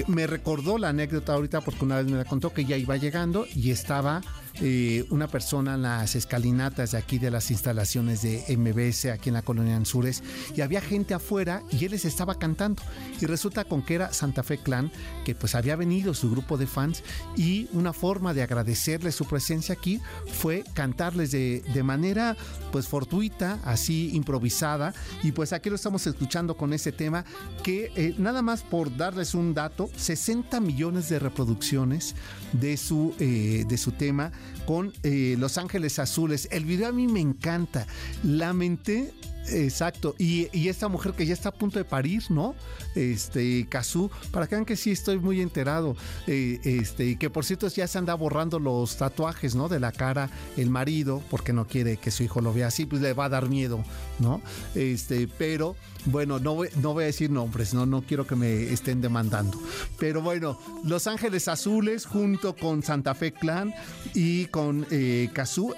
Me 0.05 0.27
recordó 0.27 0.77
la 0.77 0.89
anécdota 0.89 1.33
ahorita 1.33 1.61
porque 1.61 1.83
una 1.83 1.97
vez 1.97 2.05
me 2.05 2.17
la 2.17 2.25
contó 2.25 2.53
que 2.53 2.63
ya 2.63 2.77
iba 2.77 2.95
llegando 2.95 3.47
y 3.55 3.71
estaba 3.71 4.21
eh, 4.61 5.05
una 5.09 5.27
persona 5.27 5.75
en 5.75 5.81
las 5.83 6.15
escalinatas 6.15 6.91
de 6.91 6.97
aquí 6.97 7.19
de 7.19 7.31
las 7.31 7.51
instalaciones 7.51 8.21
de 8.21 8.43
MBS 8.57 9.05
aquí 9.05 9.29
en 9.29 9.33
la 9.33 9.41
colonia 9.41 9.75
Anzures 9.75 10.23
y 10.55 10.61
había 10.61 10.81
gente 10.81 11.13
afuera 11.13 11.61
y 11.71 11.85
él 11.85 11.91
les 11.91 12.05
estaba 12.05 12.35
cantando. 12.35 12.81
Y 13.19 13.25
resulta 13.25 13.65
con 13.65 13.81
que 13.81 13.95
era 13.95 14.13
Santa 14.13 14.43
Fe 14.43 14.57
Clan 14.57 14.91
que 15.25 15.35
pues 15.35 15.55
había 15.55 15.75
venido 15.75 16.13
su 16.13 16.29
grupo 16.31 16.57
de 16.57 16.67
fans 16.67 17.03
y 17.35 17.67
una 17.73 17.93
forma 17.93 18.33
de 18.33 18.43
agradecerles 18.43 19.15
su 19.15 19.25
presencia 19.25 19.73
aquí 19.73 19.99
fue 20.27 20.63
cantarles 20.73 21.31
de, 21.31 21.61
de 21.73 21.83
manera 21.83 22.35
pues 22.71 22.87
fortuita 22.87 23.59
así 23.63 24.11
improvisada. 24.13 24.93
Y 25.23 25.31
pues 25.31 25.53
aquí 25.53 25.69
lo 25.69 25.75
estamos 25.75 26.05
escuchando 26.07 26.55
con 26.55 26.73
ese 26.73 26.91
tema 26.91 27.25
que 27.63 27.91
eh, 27.95 28.15
nada 28.17 28.41
más 28.41 28.63
por 28.63 28.95
darles 28.95 29.33
un 29.33 29.53
dato 29.53 29.89
60 29.95 30.59
millones 30.59 31.09
de 31.09 31.19
reproducciones 31.19 32.15
de 32.53 32.77
su, 32.77 33.13
eh, 33.19 33.65
de 33.67 33.77
su 33.77 33.91
tema 33.91 34.31
con 34.65 34.93
eh, 35.03 35.35
Los 35.37 35.57
Ángeles 35.57 35.99
Azules. 35.99 36.47
El 36.51 36.65
video 36.65 36.89
a 36.89 36.91
mí 36.91 37.07
me 37.07 37.19
encanta. 37.19 37.87
Lamenté 38.23 39.13
Exacto, 39.49 40.15
y, 40.17 40.49
esta 40.67 40.87
mujer 40.87 41.13
que 41.13 41.25
ya 41.25 41.33
está 41.33 41.49
a 41.49 41.53
punto 41.53 41.77
de 41.77 41.85
parir, 41.85 42.23
¿no? 42.29 42.55
Este, 42.95 43.67
Kazú, 43.69 44.09
para 44.31 44.47
que 44.47 44.55
vean 44.55 44.65
que 44.65 44.75
sí 44.75 44.91
estoy 44.91 45.19
muy 45.19 45.41
enterado, 45.41 45.95
eh, 46.27 46.59
este, 46.63 47.05
y 47.05 47.15
que 47.17 47.29
por 47.29 47.45
cierto 47.45 47.67
ya 47.67 47.87
se 47.87 47.97
anda 47.97 48.15
borrando 48.15 48.59
los 48.59 48.97
tatuajes, 48.97 49.55
¿no? 49.55 49.69
De 49.69 49.79
la 49.79 49.91
cara 49.91 50.29
el 50.57 50.69
marido, 50.69 51.21
porque 51.29 51.53
no 51.53 51.67
quiere 51.67 51.97
que 51.97 52.11
su 52.11 52.23
hijo 52.23 52.41
lo 52.41 52.53
vea 52.53 52.67
así, 52.67 52.85
pues 52.85 53.01
le 53.01 53.13
va 53.13 53.25
a 53.25 53.29
dar 53.29 53.47
miedo, 53.47 53.83
¿no? 54.19 54.41
Este, 54.73 55.27
pero 55.27 55.75
bueno, 56.05 56.39
no 56.39 56.57
no 56.81 56.93
voy 56.93 57.03
a 57.03 57.07
decir 57.07 57.29
nombres, 57.29 57.73
no, 57.73 57.85
no 57.85 58.01
quiero 58.01 58.25
que 58.25 58.35
me 58.35 58.71
estén 58.71 59.01
demandando. 59.01 59.59
Pero 59.99 60.21
bueno, 60.21 60.57
Los 60.83 61.07
Ángeles 61.07 61.47
Azules 61.47 62.05
junto 62.05 62.55
con 62.55 62.83
Santa 62.83 63.13
Fe 63.13 63.31
Clan 63.31 63.73
y 64.13 64.45
con 64.47 64.87
eh, 64.91 65.29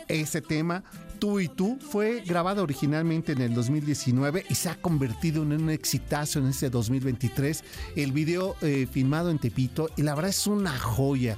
ese 0.08 0.42
tema 0.42 0.84
Tú 1.20 1.40
y 1.40 1.48
Tú 1.48 1.80
fue 1.80 2.22
grabado 2.26 2.64
originalmente 2.64 3.32
en 3.32 3.42
el 3.42 3.54
2019 3.54 4.46
y 4.50 4.56
se 4.56 4.70
ha 4.70 4.76
convertido 4.76 5.44
en 5.44 5.54
un 5.54 5.70
exitazo 5.70 6.40
en 6.40 6.48
este 6.48 6.70
2023. 6.70 7.64
El 7.96 8.12
video 8.12 8.56
eh, 8.62 8.88
filmado 8.92 9.32
en 9.32 9.40
Tepito 9.40 9.90
y 9.98 10.04
la 10.04 10.14
verdad 10.14 10.30
es 10.30 10.46
una 10.46 10.78
joya. 10.78 11.38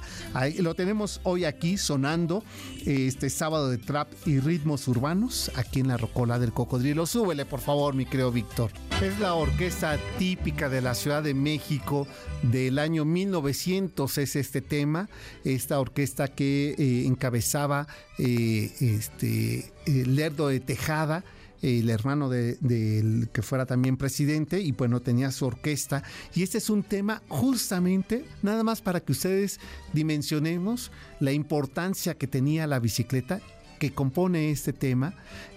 Lo 0.58 0.74
tenemos 0.74 1.20
hoy 1.22 1.44
aquí 1.44 1.78
sonando 1.78 2.44
eh, 2.84 3.06
este 3.06 3.30
sábado 3.30 3.70
de 3.70 3.78
trap 3.78 4.12
y 4.26 4.40
ritmos 4.40 4.86
urbanos 4.88 5.50
aquí 5.56 5.80
en 5.80 5.88
la 5.88 5.96
Rocola 5.96 6.38
del 6.38 6.52
Cocodrilo. 6.52 7.06
Súbele 7.06 7.46
por 7.46 7.60
favor, 7.60 7.94
mi 7.94 8.04
creo 8.04 8.30
Víctor. 8.30 8.70
Es 9.00 9.18
la 9.18 9.34
orquesta 9.34 9.98
típica 10.18 10.68
de 10.68 10.82
la 10.82 10.94
Ciudad 10.94 11.22
de 11.22 11.32
México 11.32 12.06
del 12.42 12.78
año 12.78 13.04
1900 13.04 14.18
es 14.18 14.36
este 14.36 14.60
tema, 14.60 15.08
esta 15.44 15.80
orquesta 15.80 16.28
que 16.28 16.74
eh, 16.76 17.06
encabezaba 17.06 17.86
este 18.18 19.69
Lerdo 19.86 20.48
de 20.48 20.60
Tejada, 20.60 21.24
el 21.62 21.90
hermano 21.90 22.28
del 22.30 23.28
que 23.32 23.42
fuera 23.42 23.66
también 23.66 23.96
presidente, 23.96 24.60
y 24.60 24.72
bueno, 24.72 25.00
tenía 25.00 25.30
su 25.30 25.46
orquesta. 25.46 26.02
Y 26.34 26.42
este 26.42 26.58
es 26.58 26.70
un 26.70 26.82
tema 26.82 27.22
justamente, 27.28 28.24
nada 28.42 28.64
más 28.64 28.80
para 28.80 29.00
que 29.00 29.12
ustedes 29.12 29.60
dimensionemos 29.92 30.90
la 31.20 31.32
importancia 31.32 32.14
que 32.14 32.26
tenía 32.26 32.66
la 32.66 32.78
bicicleta 32.78 33.40
que 33.78 33.92
compone 33.92 34.50
este 34.50 34.72
tema, 34.72 35.14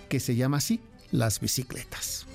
que 0.10 0.20
se 0.20 0.36
llama 0.36 0.58
así, 0.58 0.80
las 1.12 1.40
bicicletas. 1.40 2.26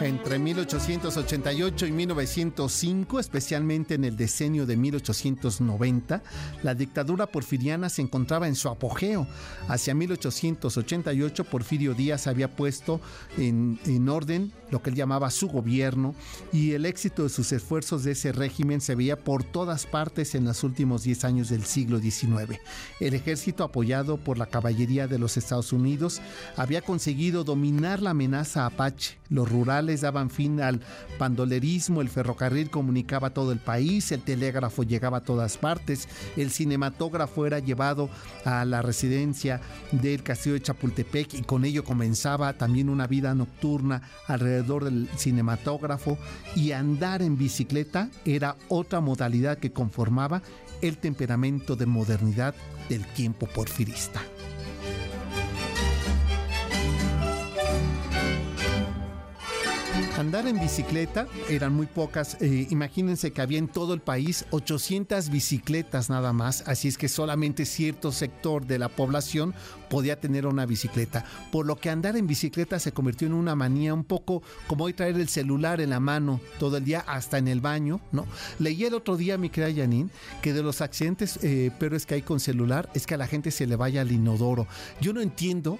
Entre 0.00 0.38
1888 0.38 1.86
y 1.86 1.90
1905, 1.90 3.18
especialmente 3.18 3.94
en 3.94 4.04
el 4.04 4.16
decenio 4.16 4.66
de 4.66 4.76
1890, 4.76 6.22
la 6.62 6.74
dictadura 6.74 7.26
porfiriana 7.26 7.88
se 7.88 8.02
encontraba 8.02 8.46
en 8.46 8.54
su 8.54 8.68
apogeo. 8.68 9.26
Hacia 9.66 9.94
1888, 9.94 11.44
Porfirio 11.44 11.94
Díaz 11.94 12.28
había 12.28 12.54
puesto 12.54 13.00
en, 13.36 13.80
en 13.86 14.08
orden 14.08 14.52
lo 14.70 14.80
que 14.80 14.90
él 14.90 14.96
llamaba 14.96 15.30
su 15.30 15.48
gobierno 15.48 16.14
y 16.52 16.72
el 16.72 16.86
éxito 16.86 17.24
de 17.24 17.28
sus 17.28 17.50
esfuerzos 17.52 18.04
de 18.04 18.12
ese 18.12 18.30
régimen 18.32 18.80
se 18.80 18.94
veía 18.94 19.18
por 19.18 19.42
todas 19.42 19.86
partes 19.86 20.36
en 20.36 20.44
los 20.44 20.62
últimos 20.62 21.02
10 21.02 21.24
años 21.24 21.48
del 21.48 21.64
siglo 21.64 21.98
XIX. 21.98 22.60
El 23.00 23.14
ejército, 23.14 23.64
apoyado 23.64 24.18
por 24.18 24.38
la 24.38 24.46
caballería 24.46 25.08
de 25.08 25.18
los 25.18 25.36
Estados 25.36 25.72
Unidos, 25.72 26.20
había 26.56 26.82
conseguido 26.82 27.42
dominar 27.42 28.00
la 28.00 28.10
amenaza 28.10 28.64
apache. 28.64 29.17
Los 29.30 29.50
rurales 29.50 30.00
daban 30.00 30.30
fin 30.30 30.60
al 30.60 30.80
pandolerismo, 31.18 32.00
el 32.00 32.08
ferrocarril 32.08 32.70
comunicaba 32.70 33.30
todo 33.30 33.52
el 33.52 33.58
país, 33.58 34.10
el 34.12 34.22
telégrafo 34.22 34.82
llegaba 34.82 35.18
a 35.18 35.24
todas 35.24 35.58
partes, 35.58 36.08
el 36.36 36.50
cinematógrafo 36.50 37.46
era 37.46 37.58
llevado 37.58 38.08
a 38.44 38.64
la 38.64 38.82
residencia 38.82 39.60
del 39.92 40.22
castillo 40.22 40.54
de 40.54 40.62
Chapultepec 40.62 41.34
y 41.34 41.42
con 41.42 41.64
ello 41.64 41.84
comenzaba 41.84 42.52
también 42.54 42.88
una 42.88 43.06
vida 43.06 43.34
nocturna 43.34 44.02
alrededor 44.26 44.84
del 44.84 45.08
cinematógrafo 45.16 46.18
y 46.54 46.72
andar 46.72 47.22
en 47.22 47.36
bicicleta 47.36 48.08
era 48.24 48.56
otra 48.68 49.00
modalidad 49.00 49.58
que 49.58 49.72
conformaba 49.72 50.42
el 50.80 50.98
temperamento 50.98 51.76
de 51.76 51.86
modernidad 51.86 52.54
del 52.88 53.04
tiempo 53.06 53.46
porfirista. 53.46 54.22
Andar 60.18 60.48
en 60.48 60.58
bicicleta 60.58 61.28
eran 61.48 61.74
muy 61.74 61.86
pocas. 61.86 62.38
Eh, 62.40 62.66
imagínense 62.70 63.32
que 63.32 63.40
había 63.40 63.60
en 63.60 63.68
todo 63.68 63.94
el 63.94 64.00
país 64.00 64.46
800 64.50 65.30
bicicletas 65.30 66.10
nada 66.10 66.32
más, 66.32 66.64
así 66.66 66.88
es 66.88 66.98
que 66.98 67.08
solamente 67.08 67.64
cierto 67.64 68.10
sector 68.10 68.66
de 68.66 68.80
la 68.80 68.88
población 68.88 69.54
podía 69.88 70.18
tener 70.18 70.44
una 70.44 70.66
bicicleta. 70.66 71.24
Por 71.52 71.66
lo 71.66 71.76
que 71.76 71.88
andar 71.88 72.16
en 72.16 72.26
bicicleta 72.26 72.80
se 72.80 72.90
convirtió 72.90 73.28
en 73.28 73.34
una 73.34 73.54
manía 73.54 73.94
un 73.94 74.02
poco 74.02 74.42
como 74.66 74.86
hoy 74.86 74.92
traer 74.92 75.14
el 75.14 75.28
celular 75.28 75.80
en 75.80 75.90
la 75.90 76.00
mano 76.00 76.40
todo 76.58 76.78
el 76.78 76.84
día, 76.84 77.04
hasta 77.06 77.38
en 77.38 77.46
el 77.46 77.60
baño, 77.60 78.00
¿no? 78.10 78.26
Leí 78.58 78.84
el 78.84 78.94
otro 78.94 79.16
día, 79.16 79.38
mi 79.38 79.50
querida 79.50 79.82
Janine, 79.82 80.10
que 80.42 80.52
de 80.52 80.64
los 80.64 80.80
accidentes 80.80 81.38
eh, 81.44 81.70
pero 81.78 81.96
es 81.96 82.06
que 82.06 82.14
hay 82.14 82.22
con 82.22 82.40
celular 82.40 82.90
es 82.92 83.06
que 83.06 83.14
a 83.14 83.18
la 83.18 83.28
gente 83.28 83.52
se 83.52 83.68
le 83.68 83.76
vaya 83.76 84.00
al 84.00 84.10
inodoro. 84.10 84.66
Yo 85.00 85.12
no 85.12 85.20
entiendo 85.20 85.78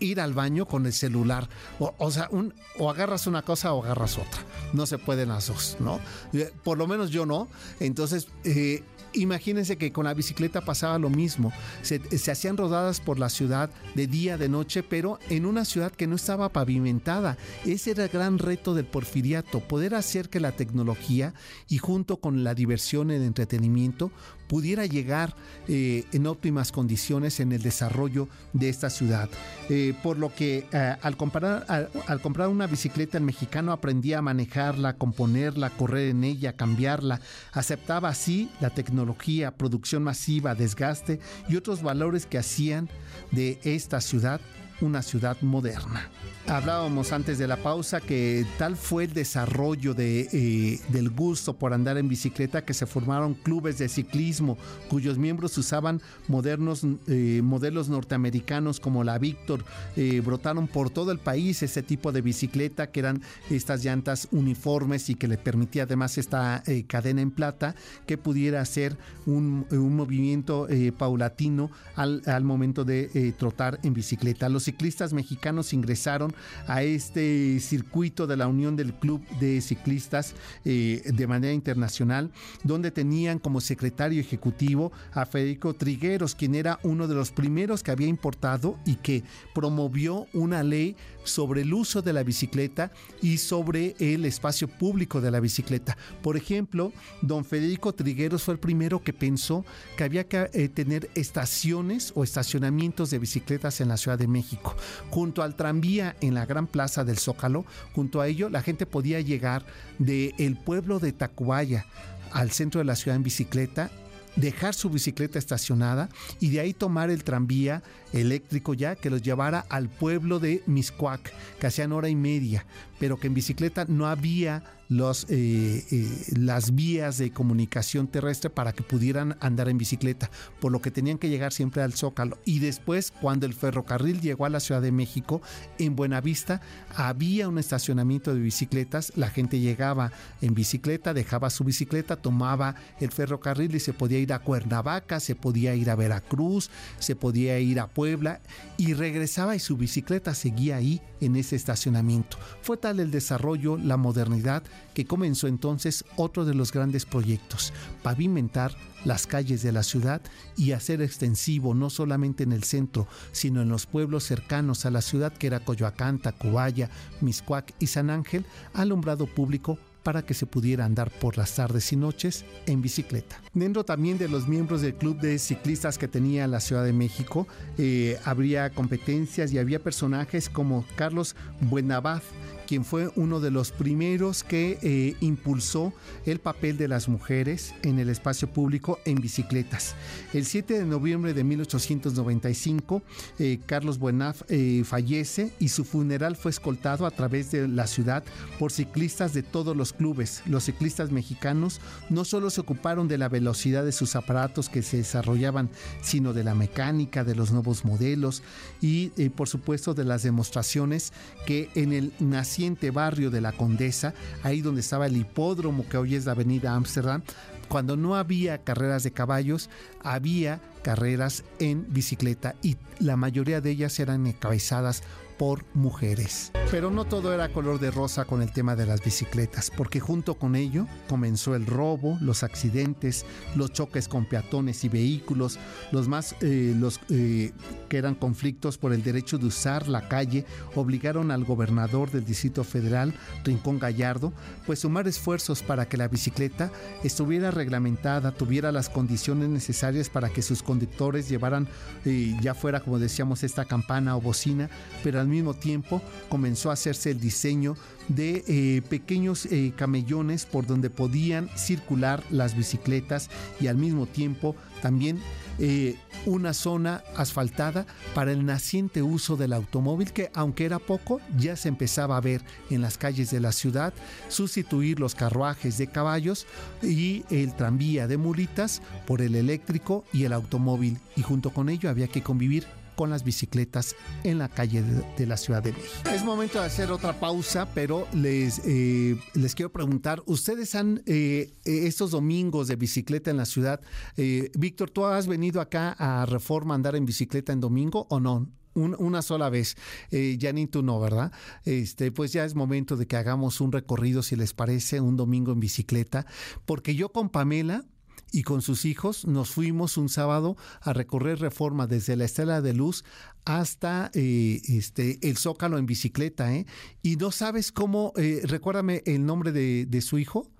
ir 0.00 0.20
al 0.20 0.34
baño 0.34 0.66
con 0.66 0.86
el 0.86 0.92
celular. 0.92 1.48
O, 1.78 2.10
sea, 2.10 2.28
un, 2.30 2.54
o 2.78 2.90
agarras 2.90 3.26
una 3.26 3.42
cosa 3.42 3.72
o 3.72 3.84
agarras 3.84 4.18
otra. 4.18 4.40
No 4.72 4.86
se 4.86 4.98
pueden 4.98 5.28
las 5.28 5.48
dos, 5.48 5.76
¿no? 5.80 6.00
Eh, 6.32 6.52
por 6.62 6.78
lo 6.78 6.86
menos 6.86 7.10
yo 7.10 7.26
no. 7.26 7.48
Entonces, 7.80 8.28
eh, 8.44 8.82
imagínense 9.12 9.76
que 9.76 9.92
con 9.92 10.04
la 10.04 10.14
bicicleta 10.14 10.60
pasaba 10.60 10.98
lo 10.98 11.10
mismo. 11.10 11.52
Se, 11.82 12.00
hacían 12.30 12.56
rodadas 12.56 13.00
por 13.00 13.18
la 13.18 13.28
ciudad 13.28 13.70
de 13.94 14.06
día, 14.06 14.36
de 14.36 14.48
noche, 14.48 14.82
pero 14.82 15.18
en 15.28 15.46
una 15.46 15.64
ciudad 15.64 15.92
que 15.92 16.06
no 16.06 16.16
estaba 16.16 16.50
pavimentada. 16.50 17.36
Ese 17.64 17.92
era 17.92 18.04
el 18.04 18.10
gran 18.10 18.38
reto 18.38 18.74
del 18.74 18.86
porfiriato, 18.86 19.60
poder 19.60 19.94
hacer 19.94 20.28
que 20.28 20.40
la 20.40 20.52
tecnología 20.52 21.34
y 21.68 21.78
junto 21.78 22.18
con 22.18 22.44
la 22.44 22.54
diversión 22.54 23.10
el 23.10 23.22
entretenimiento 23.22 24.10
pudiera 24.48 24.86
llegar 24.86 25.34
eh, 25.68 26.04
en 26.12 26.26
óptimas 26.26 26.72
condiciones 26.72 27.38
en 27.40 27.52
el 27.52 27.62
desarrollo 27.62 28.28
de 28.52 28.68
esta 28.68 28.90
ciudad. 28.90 29.28
Eh, 29.68 29.94
por 30.02 30.18
lo 30.18 30.34
que 30.34 30.66
eh, 30.72 30.96
al, 31.00 31.16
comprar, 31.16 31.66
al, 31.68 32.20
comprar 32.20 32.48
una 32.48 32.66
bicicleta 32.66 33.18
el 33.18 33.24
mexicano 33.24 33.72
aprendía 33.72 34.18
a 34.18 34.22
manejarla, 34.22 34.94
componerla, 34.94 35.70
correr 35.70 36.08
en 36.08 36.24
ella, 36.24 36.54
cambiarla, 36.54 37.20
aceptaba 37.52 38.08
así 38.08 38.50
la 38.60 38.70
tecnología, 38.70 39.52
producción 39.52 40.02
masiva, 40.02 40.54
desgaste 40.54 41.20
y 41.48 41.56
otros 41.56 41.82
valores 41.82 42.26
que 42.26 42.38
hacían 42.38 42.88
de 43.30 43.60
esta 43.62 44.00
ciudad 44.00 44.40
una 44.80 45.02
ciudad 45.02 45.36
moderna. 45.42 46.08
Hablábamos 46.46 47.12
antes 47.12 47.36
de 47.36 47.46
la 47.46 47.58
pausa 47.58 48.00
que 48.00 48.46
tal 48.56 48.74
fue 48.74 49.04
el 49.04 49.12
desarrollo 49.12 49.92
de, 49.92 50.28
eh, 50.32 50.80
del 50.88 51.10
gusto 51.10 51.52
por 51.52 51.74
andar 51.74 51.98
en 51.98 52.08
bicicleta 52.08 52.64
que 52.64 52.72
se 52.72 52.86
formaron 52.86 53.34
clubes 53.34 53.76
de 53.76 53.88
ciclismo 53.88 54.56
cuyos 54.88 55.18
miembros 55.18 55.58
usaban 55.58 56.00
modernos 56.26 56.86
eh, 57.06 57.42
modelos 57.44 57.90
norteamericanos 57.90 58.80
como 58.80 59.04
la 59.04 59.18
Victor. 59.18 59.62
Eh, 59.96 60.22
brotaron 60.24 60.68
por 60.68 60.88
todo 60.88 61.12
el 61.12 61.18
país 61.18 61.62
ese 61.62 61.82
tipo 61.82 62.12
de 62.12 62.22
bicicleta 62.22 62.90
que 62.90 63.00
eran 63.00 63.20
estas 63.50 63.84
llantas 63.84 64.28
uniformes 64.30 65.10
y 65.10 65.16
que 65.16 65.28
le 65.28 65.36
permitía 65.36 65.82
además 65.82 66.16
esta 66.16 66.62
cadena 66.86 67.20
en 67.20 67.30
plata 67.30 67.74
que 68.06 68.16
pudiera 68.16 68.62
hacer 68.62 68.96
un, 69.26 69.66
un 69.70 69.96
movimiento 69.96 70.66
paulatino 70.96 71.70
al, 71.94 72.22
al, 72.26 72.44
momento 72.44 72.84
de 72.84 73.34
trotar 73.38 73.78
en 73.82 73.92
bicicleta. 73.92 74.48
Los 74.48 74.67
ciclistas 74.68 75.14
mexicanos 75.14 75.72
ingresaron 75.72 76.34
a 76.66 76.82
este 76.82 77.58
circuito 77.58 78.26
de 78.26 78.36
la 78.36 78.48
Unión 78.48 78.76
del 78.76 78.92
Club 78.92 79.26
de 79.40 79.62
Ciclistas 79.62 80.34
eh, 80.66 81.00
de 81.06 81.26
manera 81.26 81.54
internacional, 81.54 82.30
donde 82.64 82.90
tenían 82.90 83.38
como 83.38 83.62
secretario 83.62 84.20
ejecutivo 84.20 84.92
a 85.14 85.24
Federico 85.24 85.72
Trigueros, 85.72 86.34
quien 86.34 86.54
era 86.54 86.80
uno 86.82 87.08
de 87.08 87.14
los 87.14 87.30
primeros 87.30 87.82
que 87.82 87.92
había 87.92 88.08
importado 88.08 88.78
y 88.84 88.96
que 88.96 89.22
promovió 89.54 90.26
una 90.34 90.62
ley 90.62 90.96
sobre 91.28 91.62
el 91.62 91.72
uso 91.74 92.02
de 92.02 92.12
la 92.12 92.22
bicicleta 92.22 92.90
y 93.22 93.38
sobre 93.38 93.94
el 93.98 94.24
espacio 94.24 94.68
público 94.68 95.20
de 95.20 95.30
la 95.30 95.40
bicicleta. 95.40 95.96
Por 96.22 96.36
ejemplo, 96.36 96.92
don 97.22 97.44
Federico 97.44 97.92
Trigueros 97.92 98.42
fue 98.42 98.54
el 98.54 98.60
primero 98.60 99.02
que 99.02 99.12
pensó 99.12 99.64
que 99.96 100.04
había 100.04 100.28
que 100.28 100.50
eh, 100.52 100.68
tener 100.68 101.10
estaciones 101.14 102.12
o 102.14 102.24
estacionamientos 102.24 103.10
de 103.10 103.18
bicicletas 103.18 103.80
en 103.80 103.88
la 103.88 103.96
Ciudad 103.96 104.18
de 104.18 104.28
México. 104.28 104.74
Junto 105.10 105.42
al 105.42 105.54
tranvía 105.54 106.16
en 106.20 106.34
la 106.34 106.46
gran 106.46 106.66
plaza 106.66 107.04
del 107.04 107.18
Zócalo, 107.18 107.64
junto 107.94 108.20
a 108.20 108.28
ello 108.28 108.48
la 108.48 108.62
gente 108.62 108.86
podía 108.86 109.20
llegar 109.20 109.64
del 109.98 110.34
el 110.38 110.56
pueblo 110.56 110.98
de 110.98 111.12
Tacubaya 111.12 111.86
al 112.32 112.50
centro 112.50 112.78
de 112.78 112.84
la 112.84 112.96
ciudad 112.96 113.16
en 113.16 113.22
bicicleta 113.22 113.90
dejar 114.36 114.74
su 114.74 114.88
bicicleta 114.88 115.38
estacionada 115.38 116.08
y 116.40 116.50
de 116.50 116.60
ahí 116.60 116.72
tomar 116.72 117.10
el 117.10 117.24
tranvía 117.24 117.82
eléctrico 118.12 118.74
ya 118.74 118.96
que 118.96 119.10
los 119.10 119.22
llevara 119.22 119.64
al 119.68 119.88
pueblo 119.88 120.38
de 120.38 120.62
Miscuac, 120.66 121.32
que 121.58 121.66
hacían 121.66 121.92
hora 121.92 122.08
y 122.08 122.16
media, 122.16 122.66
pero 122.98 123.18
que 123.18 123.26
en 123.26 123.34
bicicleta 123.34 123.84
no 123.88 124.06
había 124.06 124.62
eh, 124.90 125.84
eh, 125.90 126.08
las 126.38 126.74
vías 126.74 127.18
de 127.18 127.30
comunicación 127.30 128.06
terrestre 128.06 128.48
para 128.48 128.72
que 128.72 128.82
pudieran 128.82 129.36
andar 129.40 129.68
en 129.68 129.76
bicicleta, 129.76 130.30
por 130.60 130.72
lo 130.72 130.80
que 130.80 130.90
tenían 130.90 131.18
que 131.18 131.28
llegar 131.28 131.52
siempre 131.52 131.82
al 131.82 131.92
Zócalo. 131.92 132.38
Y 132.46 132.60
después, 132.60 133.12
cuando 133.20 133.44
el 133.44 133.52
ferrocarril 133.52 134.22
llegó 134.22 134.46
a 134.46 134.48
la 134.48 134.60
Ciudad 134.60 134.80
de 134.80 134.90
México, 134.90 135.42
en 135.78 135.94
Buenavista 135.94 136.62
había 136.96 137.50
un 137.50 137.58
estacionamiento 137.58 138.34
de 138.34 138.40
bicicletas, 138.40 139.12
la 139.14 139.28
gente 139.28 139.60
llegaba 139.60 140.10
en 140.40 140.54
bicicleta, 140.54 141.12
dejaba 141.12 141.50
su 141.50 141.64
bicicleta, 141.64 142.16
tomaba 142.16 142.74
el 142.98 143.10
ferrocarril 143.10 143.74
y 143.74 143.80
se 143.80 143.92
podía 143.92 144.18
ir 144.18 144.32
a 144.32 144.38
Cuernavaca, 144.38 145.20
se 145.20 145.34
podía 145.34 145.74
ir 145.74 145.90
a 145.90 145.96
Veracruz, 145.96 146.70
se 146.98 147.14
podía 147.14 147.58
ir 147.58 147.78
a 147.78 147.88
Puebla 147.98 148.40
y 148.76 148.94
regresaba 148.94 149.56
y 149.56 149.58
su 149.58 149.76
bicicleta 149.76 150.32
seguía 150.32 150.76
ahí 150.76 151.02
en 151.20 151.34
ese 151.34 151.56
estacionamiento. 151.56 152.36
Fue 152.62 152.76
tal 152.76 153.00
el 153.00 153.10
desarrollo, 153.10 153.76
la 153.76 153.96
modernidad, 153.96 154.62
que 154.94 155.04
comenzó 155.04 155.48
entonces 155.48 156.04
otro 156.14 156.44
de 156.44 156.54
los 156.54 156.70
grandes 156.70 157.04
proyectos, 157.04 157.72
pavimentar 158.04 158.76
las 159.04 159.26
calles 159.26 159.64
de 159.64 159.72
la 159.72 159.82
ciudad 159.82 160.20
y 160.56 160.70
hacer 160.70 161.02
extensivo 161.02 161.74
no 161.74 161.90
solamente 161.90 162.44
en 162.44 162.52
el 162.52 162.62
centro, 162.62 163.08
sino 163.32 163.62
en 163.62 163.68
los 163.68 163.86
pueblos 163.86 164.22
cercanos 164.22 164.86
a 164.86 164.92
la 164.92 165.02
ciudad 165.02 165.32
que 165.32 165.48
era 165.48 165.64
Coyoacán, 165.64 166.20
Tacubaya, 166.20 166.90
Miscuac 167.20 167.74
y 167.80 167.88
San 167.88 168.10
Ángel, 168.10 168.46
alumbrado 168.74 169.26
público 169.26 169.76
para 170.02 170.22
que 170.22 170.34
se 170.34 170.46
pudiera 170.46 170.84
andar 170.84 171.10
por 171.10 171.36
las 171.36 171.54
tardes 171.54 171.92
y 171.92 171.96
noches 171.96 172.44
en 172.66 172.82
bicicleta. 172.82 173.40
Dentro 173.54 173.84
también 173.84 174.18
de 174.18 174.28
los 174.28 174.48
miembros 174.48 174.82
del 174.82 174.94
club 174.94 175.18
de 175.18 175.38
ciclistas 175.38 175.98
que 175.98 176.08
tenía 176.08 176.46
la 176.46 176.60
Ciudad 176.60 176.84
de 176.84 176.92
México, 176.92 177.46
eh, 177.76 178.18
habría 178.24 178.70
competencias 178.70 179.52
y 179.52 179.58
había 179.58 179.78
personajes 179.82 180.48
como 180.48 180.84
Carlos 180.96 181.36
Buenabad, 181.60 182.22
quien 182.68 182.84
fue 182.84 183.10
uno 183.16 183.40
de 183.40 183.50
los 183.50 183.72
primeros 183.72 184.44
que 184.44 184.78
eh, 184.82 185.16
impulsó 185.20 185.94
el 186.26 186.38
papel 186.38 186.76
de 186.76 186.86
las 186.86 187.08
mujeres 187.08 187.74
en 187.82 187.98
el 187.98 188.10
espacio 188.10 188.46
público 188.46 188.98
en 189.06 189.22
bicicletas. 189.22 189.94
El 190.34 190.44
7 190.44 190.78
de 190.78 190.84
noviembre 190.84 191.32
de 191.32 191.44
1895, 191.44 193.02
eh, 193.38 193.58
Carlos 193.64 193.98
Buenaf 193.98 194.42
eh, 194.48 194.82
fallece 194.84 195.50
y 195.58 195.68
su 195.68 195.84
funeral 195.84 196.36
fue 196.36 196.50
escoltado 196.50 197.06
a 197.06 197.10
través 197.10 197.50
de 197.50 197.66
la 197.68 197.86
ciudad 197.86 198.22
por 198.58 198.70
ciclistas 198.70 199.32
de 199.32 199.42
todos 199.42 199.74
los 199.74 199.87
clubes. 199.92 200.42
Los 200.46 200.64
ciclistas 200.64 201.10
mexicanos 201.10 201.80
no 202.10 202.24
solo 202.24 202.50
se 202.50 202.60
ocuparon 202.60 203.08
de 203.08 203.18
la 203.18 203.28
velocidad 203.28 203.84
de 203.84 203.92
sus 203.92 204.16
aparatos 204.16 204.68
que 204.68 204.82
se 204.82 204.98
desarrollaban, 204.98 205.70
sino 206.02 206.32
de 206.32 206.44
la 206.44 206.54
mecánica, 206.54 207.24
de 207.24 207.34
los 207.34 207.50
nuevos 207.50 207.84
modelos 207.84 208.42
y 208.80 209.08
por 209.30 209.48
supuesto 209.48 209.94
de 209.94 210.04
las 210.04 210.22
demostraciones 210.22 211.12
que 211.46 211.70
en 211.74 211.92
el 211.92 212.12
nacimiento 212.18 212.58
barrio 212.92 213.30
de 213.30 213.40
la 213.40 213.52
Condesa, 213.52 214.14
ahí 214.42 214.60
donde 214.60 214.80
estaba 214.80 215.06
el 215.06 215.16
hipódromo 215.16 215.88
que 215.88 215.96
hoy 215.96 216.14
es 216.14 216.26
la 216.26 216.32
avenida 216.32 216.74
Ámsterdam, 216.74 217.22
cuando 217.68 217.96
no 217.96 218.16
había 218.16 218.64
carreras 218.64 219.02
de 219.02 219.12
caballos, 219.12 219.68
había 220.02 220.60
carreras 220.82 221.44
en 221.58 221.86
bicicleta 221.92 222.54
y 222.62 222.76
la 222.98 223.16
mayoría 223.16 223.60
de 223.60 223.70
ellas 223.70 224.00
eran 224.00 224.26
encabezadas 224.26 225.02
por 225.38 225.64
mujeres. 225.74 226.52
Pero 226.70 226.90
no 226.90 227.06
todo 227.06 227.32
era 227.32 227.48
color 227.50 227.78
de 227.78 227.90
rosa 227.90 228.24
con 228.26 228.42
el 228.42 228.52
tema 228.52 228.76
de 228.76 228.84
las 228.84 229.02
bicicletas, 229.02 229.70
porque 229.74 230.00
junto 230.00 230.34
con 230.34 230.54
ello 230.56 230.86
comenzó 231.08 231.54
el 231.54 231.64
robo, 231.64 232.18
los 232.20 232.42
accidentes, 232.42 233.24
los 233.54 233.72
choques 233.72 234.08
con 234.08 234.26
peatones 234.26 234.84
y 234.84 234.88
vehículos, 234.88 235.58
los 235.92 236.08
más 236.08 236.34
eh, 236.40 236.74
los 236.76 237.00
eh, 237.08 237.52
que 237.88 237.96
eran 237.96 238.14
conflictos 238.14 238.76
por 238.76 238.92
el 238.92 239.02
derecho 239.02 239.38
de 239.38 239.46
usar 239.46 239.88
la 239.88 240.08
calle, 240.08 240.44
obligaron 240.74 241.30
al 241.30 241.44
gobernador 241.44 242.10
del 242.10 242.24
Distrito 242.24 242.64
Federal, 242.64 243.14
Rincón 243.44 243.78
Gallardo, 243.78 244.32
pues 244.66 244.80
sumar 244.80 245.08
esfuerzos 245.08 245.62
para 245.62 245.88
que 245.88 245.96
la 245.96 246.08
bicicleta 246.08 246.70
estuviera 247.02 247.50
reglamentada, 247.50 248.32
tuviera 248.32 248.72
las 248.72 248.90
condiciones 248.90 249.48
necesarias 249.48 250.10
para 250.10 250.28
que 250.28 250.42
sus 250.42 250.62
conductores 250.62 251.28
llevaran, 251.28 251.68
eh, 252.04 252.36
ya 252.42 252.54
fuera 252.54 252.80
como 252.80 252.98
decíamos, 252.98 253.42
esta 253.42 253.64
campana 253.64 254.16
o 254.16 254.20
bocina, 254.20 254.68
pero 255.02 255.20
al 255.20 255.27
al 255.28 255.34
mismo 255.34 255.54
tiempo 255.54 256.00
comenzó 256.30 256.70
a 256.70 256.72
hacerse 256.72 257.10
el 257.10 257.20
diseño 257.20 257.76
de 258.08 258.44
eh, 258.48 258.82
pequeños 258.88 259.44
eh, 259.46 259.72
camellones 259.76 260.46
por 260.46 260.66
donde 260.66 260.88
podían 260.88 261.50
circular 261.54 262.24
las 262.30 262.56
bicicletas 262.56 263.28
y 263.60 263.66
al 263.66 263.76
mismo 263.76 264.06
tiempo 264.06 264.56
también 264.80 265.20
eh, 265.58 265.96
una 266.24 266.54
zona 266.54 267.02
asfaltada 267.16 267.84
para 268.14 268.32
el 268.32 268.46
naciente 268.46 269.02
uso 269.02 269.36
del 269.36 269.52
automóvil 269.52 270.12
que 270.12 270.30
aunque 270.32 270.64
era 270.64 270.78
poco 270.78 271.20
ya 271.36 271.56
se 271.56 271.68
empezaba 271.68 272.16
a 272.16 272.20
ver 272.20 272.42
en 272.70 272.80
las 272.80 272.96
calles 272.96 273.30
de 273.30 273.40
la 273.40 273.52
ciudad 273.52 273.92
sustituir 274.28 275.00
los 275.00 275.14
carruajes 275.14 275.76
de 275.76 275.88
caballos 275.88 276.46
y 276.82 277.24
el 277.30 277.54
tranvía 277.54 278.06
de 278.06 278.16
mulitas 278.16 278.80
por 279.06 279.20
el 279.20 279.34
eléctrico 279.34 280.04
y 280.12 280.24
el 280.24 280.32
automóvil. 280.32 280.98
Y 281.16 281.22
junto 281.22 281.50
con 281.50 281.68
ello 281.68 281.90
había 281.90 282.08
que 282.08 282.22
convivir 282.22 282.66
con 282.98 283.10
las 283.10 283.22
bicicletas 283.22 283.94
en 284.24 284.38
la 284.38 284.48
calle 284.48 284.82
de, 284.82 285.24
la 285.24 285.36
Ciudad 285.36 285.62
de 285.62 285.70
México. 285.70 286.10
Es 286.12 286.24
momento 286.24 286.58
de 286.58 286.66
hacer 286.66 286.90
otra 286.90 287.20
pausa, 287.20 287.68
pero 287.72 288.08
les, 288.12 288.60
eh, 288.64 289.16
les 289.34 289.54
quiero 289.54 289.70
preguntar, 289.70 290.20
¿ustedes 290.26 290.74
han 290.74 291.04
eh, 291.06 291.54
estos 291.64 292.10
domingos 292.10 292.66
de 292.66 292.74
bicicleta 292.74 293.30
en 293.30 293.36
la 293.36 293.46
ciudad? 293.46 293.80
Eh, 294.16 294.50
Víctor, 294.58 294.90
¿tú 294.90 295.04
has 295.04 295.28
venido 295.28 295.60
acá 295.60 295.94
a 295.96 296.26
Reforma 296.26 296.74
a 296.74 296.76
andar 296.76 296.96
en 296.96 297.06
bicicleta 297.06 297.52
en 297.52 297.60
domingo 297.60 298.08
o 298.10 298.18
no? 298.18 298.48
una 298.74 299.22
sola 299.22 299.50
vez. 299.50 299.76
Eh, 300.12 300.38
Janine, 300.40 300.68
tú 300.68 300.82
no, 300.82 301.00
¿verdad? 301.00 301.32
Este, 301.64 302.12
pues 302.12 302.32
ya 302.32 302.44
es 302.44 302.54
momento 302.54 302.96
de 302.96 303.08
que 303.08 303.16
hagamos 303.16 303.60
un 303.60 303.72
recorrido, 303.72 304.22
si 304.22 304.36
les 304.36 304.54
parece, 304.54 305.00
un 305.00 305.16
domingo 305.16 305.50
en 305.50 305.58
bicicleta, 305.58 306.26
porque 306.64 306.94
yo 306.94 307.08
con 307.08 307.28
Pamela 307.28 307.84
y 308.32 308.42
con 308.42 308.62
sus 308.62 308.84
hijos 308.84 309.26
nos 309.26 309.50
fuimos 309.50 309.96
un 309.96 310.08
sábado 310.08 310.56
a 310.80 310.92
recorrer 310.92 311.38
Reforma 311.38 311.86
desde 311.86 312.16
la 312.16 312.24
Estela 312.24 312.60
de 312.60 312.74
Luz 312.74 313.04
hasta 313.44 314.10
eh, 314.14 314.60
este, 314.68 315.18
el 315.22 315.36
Zócalo 315.36 315.78
en 315.78 315.86
bicicleta, 315.86 316.54
¿eh? 316.54 316.66
Y 317.02 317.16
no 317.16 317.30
sabes 317.30 317.72
cómo, 317.72 318.12
eh, 318.16 318.42
recuérdame 318.44 319.02
el 319.06 319.24
nombre 319.24 319.52
de, 319.52 320.00
su 320.02 320.18
hijo, 320.18 320.50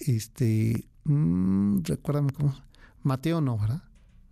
este, 0.00 0.88
mm, 1.04 1.80
recuérdame 1.84 2.32
cómo. 2.32 2.54
Mateo 3.02 3.40
no, 3.40 3.58
¿verdad? 3.58 3.82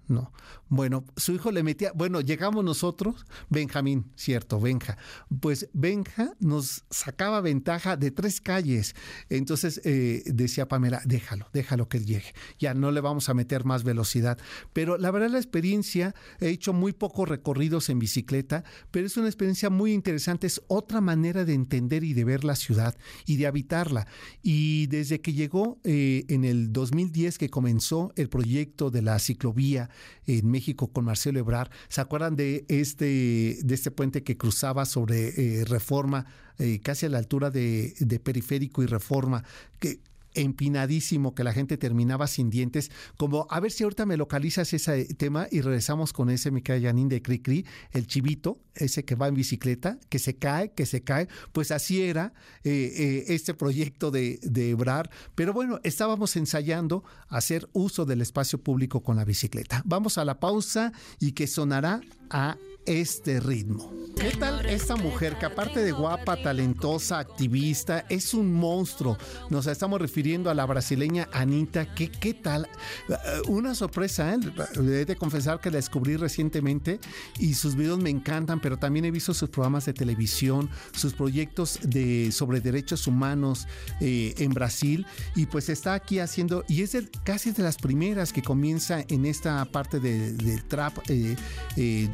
No. 0.08 0.32
Bueno, 0.68 1.04
su 1.16 1.32
hijo 1.32 1.50
le 1.50 1.62
metía, 1.62 1.92
bueno, 1.92 2.20
llegamos 2.20 2.64
nosotros, 2.64 3.26
Benjamín, 3.48 4.12
cierto, 4.14 4.60
Benja. 4.60 4.98
Pues 5.40 5.68
Benja 5.72 6.32
nos 6.38 6.84
sacaba 6.90 7.40
ventaja 7.40 7.96
de 7.96 8.10
tres 8.10 8.40
calles. 8.40 8.94
Entonces 9.28 9.80
eh, 9.84 10.22
decía 10.26 10.68
Pamela, 10.68 11.02
déjalo, 11.04 11.48
déjalo 11.52 11.88
que 11.88 12.04
llegue. 12.04 12.34
Ya 12.58 12.74
no 12.74 12.90
le 12.90 13.00
vamos 13.00 13.28
a 13.28 13.34
meter 13.34 13.64
más 13.64 13.84
velocidad. 13.84 14.38
Pero 14.72 14.96
la 14.96 15.10
verdad 15.10 15.30
la 15.30 15.38
experiencia, 15.38 16.14
he 16.40 16.48
hecho 16.48 16.72
muy 16.72 16.92
pocos 16.92 17.28
recorridos 17.28 17.88
en 17.88 17.98
bicicleta, 17.98 18.64
pero 18.90 19.06
es 19.06 19.16
una 19.16 19.26
experiencia 19.26 19.70
muy 19.70 19.92
interesante, 19.92 20.46
es 20.46 20.62
otra 20.68 21.00
manera 21.00 21.44
de 21.44 21.54
entender 21.54 22.04
y 22.04 22.12
de 22.12 22.24
ver 22.24 22.44
la 22.44 22.56
ciudad 22.56 22.96
y 23.24 23.36
de 23.36 23.46
habitarla. 23.46 24.06
Y 24.42 24.86
desde 24.86 25.20
que 25.20 25.32
llegó 25.32 25.78
eh, 25.84 26.24
en 26.28 26.44
el 26.44 26.72
2010 26.72 27.38
que 27.38 27.50
comenzó 27.50 28.12
el 28.16 28.28
proyecto 28.28 28.90
de 28.90 29.02
la 29.02 29.18
ciclovía, 29.18 29.90
en 30.26 30.50
México 30.50 30.88
con 30.88 31.04
Marcelo 31.04 31.38
Ebrar. 31.38 31.70
¿Se 31.88 32.00
acuerdan 32.00 32.36
de 32.36 32.64
este, 32.68 33.58
de 33.62 33.74
este 33.74 33.90
puente 33.90 34.22
que 34.22 34.36
cruzaba 34.36 34.84
sobre 34.84 35.60
eh, 35.60 35.64
Reforma, 35.64 36.26
eh, 36.58 36.80
casi 36.82 37.06
a 37.06 37.08
la 37.08 37.18
altura 37.18 37.50
de, 37.50 37.94
de 37.98 38.18
Periférico 38.18 38.82
y 38.82 38.86
Reforma? 38.86 39.44
Que 39.78 40.00
empinadísimo 40.36 41.34
que 41.34 41.44
la 41.44 41.52
gente 41.52 41.76
terminaba 41.76 42.26
sin 42.26 42.50
dientes, 42.50 42.90
como 43.16 43.46
a 43.50 43.60
ver 43.60 43.72
si 43.72 43.84
ahorita 43.84 44.06
me 44.06 44.16
localizas 44.16 44.72
ese 44.72 45.06
tema 45.14 45.48
y 45.50 45.60
regresamos 45.60 46.12
con 46.12 46.30
ese 46.30 46.50
Micael 46.50 46.82
Yanin 46.82 47.08
de 47.08 47.22
Cri 47.22 47.66
el 47.92 48.06
chivito, 48.06 48.60
ese 48.74 49.04
que 49.04 49.14
va 49.14 49.28
en 49.28 49.34
bicicleta, 49.34 49.98
que 50.08 50.18
se 50.18 50.36
cae, 50.36 50.72
que 50.72 50.86
se 50.86 51.02
cae, 51.02 51.28
pues 51.52 51.70
así 51.70 52.02
era 52.02 52.32
eh, 52.64 52.92
eh, 52.96 53.24
este 53.28 53.54
proyecto 53.54 54.10
de, 54.10 54.38
de 54.42 54.70
Ebrar, 54.70 55.10
pero 55.34 55.52
bueno, 55.52 55.80
estábamos 55.82 56.36
ensayando 56.36 57.04
hacer 57.28 57.68
uso 57.72 58.04
del 58.04 58.20
espacio 58.20 58.62
público 58.62 59.02
con 59.02 59.16
la 59.16 59.24
bicicleta. 59.24 59.82
Vamos 59.84 60.18
a 60.18 60.24
la 60.24 60.40
pausa 60.40 60.92
y 61.18 61.32
que 61.32 61.46
sonará 61.46 62.00
a 62.30 62.56
este 62.86 63.40
ritmo. 63.40 63.92
¿Qué 64.16 64.30
tal 64.30 64.64
esta 64.64 64.96
mujer 64.96 65.36
que 65.38 65.44
aparte 65.44 65.80
de 65.80 65.92
guapa, 65.92 66.42
talentosa, 66.42 67.18
activista, 67.18 68.06
es 68.08 68.32
un 68.32 68.50
monstruo? 68.50 69.18
Nos 69.50 69.66
estamos 69.66 70.00
refiriendo 70.00 70.48
a 70.48 70.54
la 70.54 70.64
brasileña 70.64 71.28
Anita. 71.32 71.94
¿Qué, 71.94 72.10
qué 72.10 72.32
tal? 72.32 72.66
Eh, 73.10 73.14
una 73.48 73.74
sorpresa, 73.74 74.32
¿eh? 74.32 74.38
He 74.74 75.04
de 75.04 75.16
confesar 75.16 75.60
que 75.60 75.70
la 75.70 75.76
descubrí 75.76 76.16
recientemente 76.16 76.98
y 77.38 77.52
sus 77.52 77.76
videos 77.76 77.98
me 77.98 78.08
encantan, 78.08 78.58
pero 78.58 78.78
también 78.78 79.04
he 79.04 79.10
visto 79.10 79.34
sus 79.34 79.50
programas 79.50 79.84
de 79.84 79.92
televisión, 79.92 80.70
sus 80.92 81.12
proyectos 81.12 81.78
de, 81.82 82.32
sobre 82.32 82.62
derechos 82.62 83.06
humanos 83.06 83.66
eh, 84.00 84.32
en 84.38 84.54
Brasil 84.54 85.06
y 85.34 85.44
pues 85.44 85.68
está 85.68 85.92
aquí 85.92 86.20
haciendo, 86.20 86.64
y 86.68 86.80
es 86.80 86.96
casi 87.22 87.50
de 87.50 87.62
las 87.62 87.76
primeras 87.76 88.32
que 88.32 88.40
comienza 88.42 89.04
en 89.08 89.26
esta 89.26 89.62
parte 89.66 90.00
del 90.00 90.64
trap, 90.64 90.96
eh, 91.08 91.36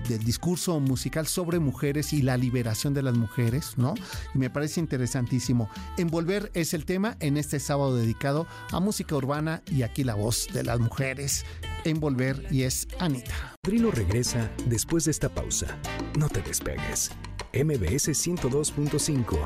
del 0.09 0.25
discurso 0.25 0.79
musical 0.81 1.27
sobre 1.27 1.59
mujeres 1.59 2.12
y 2.12 2.23
la 2.23 2.37
liberación 2.37 2.95
de 2.95 3.03
las 3.03 3.17
mujeres, 3.17 3.75
¿no? 3.77 3.95
Y 4.35 4.38
me 4.38 4.51
parece 4.51 4.81
interesantísimo. 4.81 5.69
Envolver 5.97 6.51
es 6.55 6.75
el 6.75 6.85
tema 6.85 7.17
en 7.21 7.37
este 7.37 7.61
sábado 7.61 7.97
dedicado 7.97 8.47
a 8.71 8.81
música 8.81 9.15
urbana 9.17 9.62
y 9.71 9.83
aquí 9.83 10.05
la 10.05 10.15
voz 10.15 10.49
de 10.53 10.65
las 10.65 10.81
mujeres. 10.81 11.45
Envolver 11.85 12.47
y 12.51 12.62
es 12.62 12.88
Anita. 12.99 13.57
Trino 13.62 13.91
regresa 13.91 14.51
después 14.67 15.05
de 15.05 15.11
esta 15.11 15.29
pausa. 15.29 15.79
No 16.19 16.29
te 16.29 16.43
despegues. 16.43 17.11
MBS 17.53 18.09
102.5. 18.09 19.38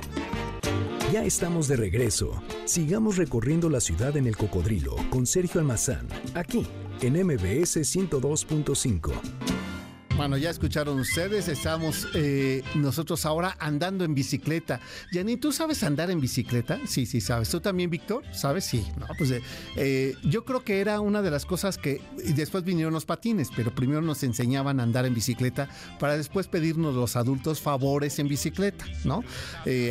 Ya 1.13 1.25
estamos 1.25 1.69
de 1.69 1.77
regreso. 1.77 2.43
Sigamos 2.65 3.17
recorriendo 3.17 3.71
la 3.71 3.81
ciudad 3.81 4.17
en 4.17 4.27
el 4.27 4.37
cocodrilo 4.37 4.97
con 5.11 5.27
Sergio 5.27 5.61
Almazán, 5.61 6.09
aquí 6.35 6.67
en 7.01 7.15
MBS 7.25 7.77
102.5. 7.77 9.66
Bueno, 10.17 10.39
ya 10.39 10.49
escucharon 10.49 10.99
ustedes, 10.99 11.47
estamos 11.47 12.09
eh, 12.15 12.63
nosotros 12.75 13.27
ahora 13.27 13.55
andando 13.61 14.03
en 14.03 14.15
bicicleta. 14.15 14.81
Yani, 15.13 15.37
¿tú 15.37 15.53
sabes 15.53 15.83
andar 15.83 16.11
en 16.11 16.23
bicicleta? 16.23 16.81
Sí, 16.87 17.05
sí, 17.05 17.21
sabes. 17.21 17.51
¿Tú 17.51 17.61
también, 17.61 17.91
Víctor? 17.91 18.25
¿Sabes? 18.33 18.65
Sí. 18.65 18.87
No, 18.99 19.07
pues 19.19 19.31
eh, 19.31 19.43
eh, 19.77 20.15
yo 20.23 20.47
creo 20.47 20.65
que 20.65 20.81
era 20.81 21.01
una 21.01 21.21
de 21.21 21.31
las 21.31 21.45
cosas 21.45 21.77
que 21.77 22.01
después 22.35 22.65
vinieron 22.65 22.95
los 22.95 23.05
patines, 23.05 23.51
pero 23.55 23.75
primero 23.75 24.01
nos 24.01 24.23
enseñaban 24.23 24.81
a 24.81 24.85
andar 24.85 25.05
en 25.05 25.13
bicicleta 25.13 25.69
para 26.01 26.17
después 26.17 26.49
pedirnos 26.49 26.95
los 26.95 27.15
adultos 27.15 27.61
favores 27.61 28.19
en 28.19 28.29
bicicleta, 28.29 28.87
¿no? 29.05 29.23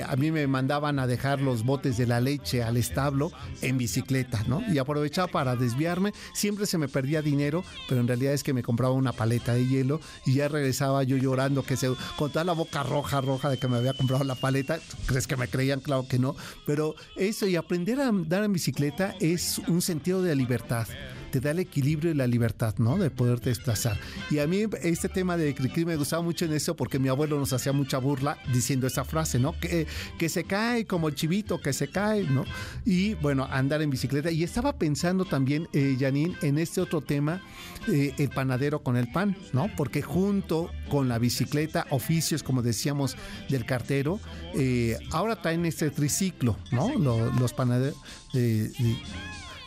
a 0.07 0.15
mí 0.15 0.31
me 0.31 0.47
mandaban 0.47 0.99
a 0.99 1.05
dejar 1.05 1.41
los 1.41 1.63
botes 1.63 1.97
de 1.97 2.07
la 2.07 2.19
leche 2.19 2.63
al 2.63 2.77
establo 2.77 3.31
en 3.61 3.77
bicicleta, 3.77 4.43
¿no? 4.47 4.63
Y 4.71 4.77
aprovechaba 4.77 5.27
para 5.27 5.55
desviarme. 5.55 6.13
Siempre 6.33 6.65
se 6.65 6.77
me 6.77 6.87
perdía 6.87 7.21
dinero, 7.21 7.63
pero 7.87 8.01
en 8.01 8.07
realidad 8.07 8.33
es 8.33 8.43
que 8.43 8.53
me 8.53 8.63
compraba 8.63 8.93
una 8.93 9.11
paleta 9.11 9.53
de 9.53 9.67
hielo 9.67 9.99
y 10.25 10.35
ya 10.35 10.47
regresaba 10.47 11.03
yo 11.03 11.17
llorando, 11.17 11.63
que 11.63 11.77
se, 11.77 11.91
con 12.17 12.31
toda 12.31 12.45
la 12.45 12.53
boca 12.53 12.83
roja, 12.83 13.21
roja 13.21 13.49
de 13.49 13.57
que 13.57 13.67
me 13.67 13.77
había 13.77 13.93
comprado 13.93 14.23
la 14.23 14.35
paleta. 14.35 14.79
¿Crees 15.05 15.27
que 15.27 15.37
me 15.37 15.47
creían? 15.47 15.79
Claro 15.79 16.07
que 16.07 16.19
no. 16.19 16.35
Pero 16.65 16.95
eso 17.15 17.47
y 17.47 17.55
aprender 17.55 17.99
a 17.99 18.07
andar 18.09 18.43
en 18.43 18.53
bicicleta 18.53 19.15
es 19.19 19.59
un 19.67 19.81
sentido 19.81 20.21
de 20.21 20.35
libertad 20.35 20.87
te 21.35 21.41
da 21.41 21.51
el 21.51 21.59
equilibrio 21.59 22.11
y 22.11 22.13
la 22.13 22.27
libertad, 22.27 22.75
¿no? 22.77 22.97
De 22.97 23.09
poderte 23.09 23.49
desplazar. 23.49 23.99
Y 24.31 24.39
a 24.39 24.47
mí 24.47 24.63
este 24.81 25.09
tema 25.09 25.35
de 25.35 25.53
Cricri 25.53 25.83
me 25.83 25.97
gustaba 25.97 26.21
mucho 26.23 26.45
en 26.45 26.53
eso 26.53 26.77
porque 26.77 26.97
mi 26.97 27.09
abuelo 27.09 27.37
nos 27.37 27.51
hacía 27.51 27.73
mucha 27.73 27.97
burla 27.97 28.37
diciendo 28.53 28.87
esa 28.87 29.03
frase, 29.03 29.37
¿no? 29.37 29.51
Que, 29.59 29.85
que 30.17 30.29
se 30.29 30.45
cae 30.45 30.85
como 30.85 31.09
el 31.09 31.15
chivito, 31.15 31.59
que 31.59 31.73
se 31.73 31.89
cae, 31.89 32.23
¿no? 32.23 32.45
Y 32.85 33.15
bueno, 33.15 33.49
andar 33.51 33.81
en 33.81 33.89
bicicleta. 33.89 34.31
Y 34.31 34.43
estaba 34.45 34.77
pensando 34.77 35.25
también, 35.25 35.67
eh, 35.73 35.97
Janine, 35.99 36.37
en 36.41 36.57
este 36.57 36.79
otro 36.79 37.01
tema, 37.01 37.41
eh, 37.91 38.13
el 38.17 38.29
panadero 38.29 38.81
con 38.81 38.95
el 38.95 39.11
pan, 39.11 39.35
¿no? 39.51 39.69
Porque 39.75 40.01
junto 40.01 40.71
con 40.89 41.09
la 41.09 41.19
bicicleta, 41.19 41.85
oficios, 41.89 42.43
como 42.43 42.61
decíamos, 42.61 43.17
del 43.49 43.65
cartero, 43.65 44.21
eh, 44.53 44.97
ahora 45.11 45.41
traen 45.41 45.65
este 45.65 45.89
triciclo, 45.89 46.57
¿no? 46.71 46.97
Los, 46.97 47.51
panaderos. 47.51 47.97
Eh, 48.33 48.71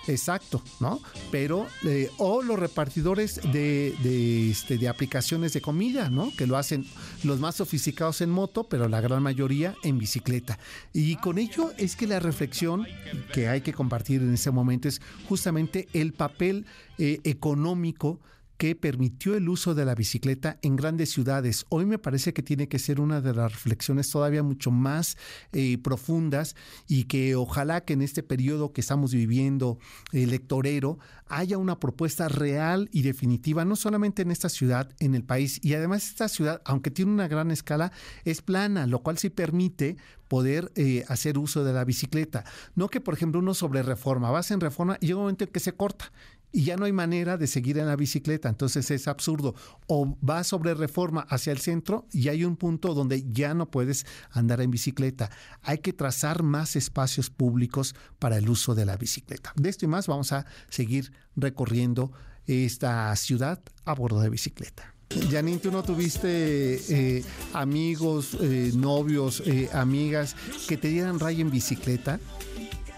Exacto, 0.09 0.63
¿no? 0.81 1.01
Pero, 1.31 1.67
eh, 1.85 2.11
o 2.17 2.43
los 2.43 2.59
repartidores 2.59 3.41
de, 3.53 4.51
este, 4.51 4.79
de 4.79 4.89
aplicaciones 4.89 5.53
de 5.53 5.61
comida, 5.61 6.09
¿no? 6.09 6.33
Que 6.37 6.47
lo 6.47 6.57
hacen 6.57 6.87
los 7.25 7.39
más 7.41 7.57
sofisticados 7.57 8.23
en 8.23 8.31
moto, 8.31 8.65
pero 8.65 8.89
la 8.89 9.03
gran 9.03 9.23
mayoría 9.23 9.75
en 9.83 9.99
bicicleta. 9.99 10.59
Y 10.95 11.17
con 11.17 11.39
ello 11.39 11.73
es 11.77 11.95
que 11.95 12.07
la 12.07 12.21
reflexión 12.21 12.87
que 13.35 13.49
hay 13.49 13.61
que 13.61 13.75
compartir 13.75 14.23
en 14.23 14.35
ese 14.35 14.51
momento 14.51 14.89
es 14.89 15.03
justamente 15.29 15.89
el 15.93 16.15
papel 16.15 16.65
eh, 16.97 17.21
económico 17.25 18.19
que 18.59 18.75
permitió 18.75 19.37
el 19.37 19.49
uso 19.49 19.75
de 19.75 19.85
la 19.85 19.95
bicicleta 19.95 20.59
en 20.63 20.75
grandes 20.75 21.11
ciudades. 21.11 21.65
Hoy 21.69 21.87
me 21.87 21.99
parece 21.99 22.33
que 22.33 22.43
tiene 22.43 22.69
que 22.69 22.81
ser 22.81 23.01
una 23.01 23.21
de 23.21 23.33
las 23.33 23.53
reflexiones 23.53 24.11
todavía 24.11 24.43
mucho 24.43 24.73
más 24.73 25.17
eh, 25.53 25.79
profundas 25.79 26.57
y 26.89 27.05
que 27.05 27.37
ojalá 27.37 27.85
que 27.85 27.93
en 27.93 28.03
este 28.03 28.25
periodo 28.25 28.73
que 28.73 28.81
estamos 28.81 29.13
viviendo 29.15 29.79
electorero 30.13 30.99
haya 31.29 31.57
una 31.57 31.79
propuesta 31.79 32.29
real 32.29 32.89
y 32.93 33.03
definitiva, 33.03 33.65
no 33.65 33.77
solamente 33.77 34.23
en 34.23 34.33
esta 34.33 34.49
ciudad, 34.49 34.91
en 34.99 35.15
el 35.15 35.23
país. 35.23 35.61
Y 35.63 35.75
además 35.75 36.09
esta 36.09 36.29
ciudad, 36.29 36.61
aunque 36.65 36.91
tiene 36.91 37.13
una 37.13 37.29
gran 37.29 37.53
escala, 37.53 37.93
es 38.25 38.43
plana, 38.43 38.87
lo 38.87 39.03
cual 39.03 39.19
sí 39.19 39.31
permite 39.31 39.97
poder 40.27 40.73
eh, 40.75 41.05
hacer 41.09 41.39
uso 41.39 41.65
de 41.65 41.73
la 41.73 41.85
bicicleta. 41.85 42.45
No 42.75 42.89
que, 42.89 43.01
por 43.01 43.15
ejemplo, 43.15 43.41
uno 43.41 43.55
sobre 43.55 43.83
reforma, 43.83 44.31
vas 44.31 44.51
en 44.51 44.61
reforma 44.61 44.99
y 45.01 45.07
llega 45.07 45.19
un 45.19 45.25
momento 45.25 45.45
en 45.45 45.51
que 45.51 45.61
se 45.61 45.73
corta 45.73 46.13
y 46.53 46.65
ya 46.65 46.77
no 46.77 46.87
hay 46.87 46.93
manera 46.93 47.37
de 47.37 47.47
seguir 47.47 47.79
en 47.79 47.87
la 47.87 47.97
bicicleta, 47.97 48.49
entonces 48.49 48.91
es 48.91 49.09
absurdo. 49.09 49.55
O 49.87 50.17
vas 50.21 50.47
sobre 50.47 50.75
reforma 50.75 51.27
hacia 51.29 51.53
el 51.53 51.59
centro 51.59 52.07
y 52.13 52.29
hay 52.29 52.45
un 52.45 52.57
punto 52.57 52.95
donde 52.95 53.25
ya 53.31 53.55
no 53.55 53.71
puedes 53.71 54.07
andar 54.31 54.61
en 54.61 54.71
bicicleta. 54.71 55.31
Hay 55.63 55.79
que 55.79 55.93
trazar 55.93 56.43
más 56.43 56.77
espacios 56.77 57.31
públicos 57.31 57.95
para 58.19 58.39
el 58.39 58.49
uso 58.49 58.75
de 58.75 58.87
la 58.87 58.97
bicicleta. 58.97 59.53
De 59.57 59.69
esto 59.69 59.85
y 59.85 59.89
más 59.89 60.07
vamos 60.07 60.33
a 60.33 60.47
seguir 60.71 61.13
recorriendo 61.37 62.13
esta 62.47 63.15
ciudad 63.17 63.61
a 63.85 63.95
bordo 63.95 64.21
de 64.21 64.31
bicicleta. 64.31 64.95
Janine, 65.31 65.59
¿tú 65.59 65.71
no 65.71 65.83
tuviste 65.83 66.29
eh, 66.29 67.25
amigos, 67.55 68.37
eh, 68.41 68.73
novios, 68.75 69.43
eh, 69.47 69.69
amigas 69.73 70.37
que 70.69 70.77
te 70.77 70.89
dieran 70.89 71.19
raya 71.19 71.41
en 71.41 71.51
bicicleta? 71.51 72.21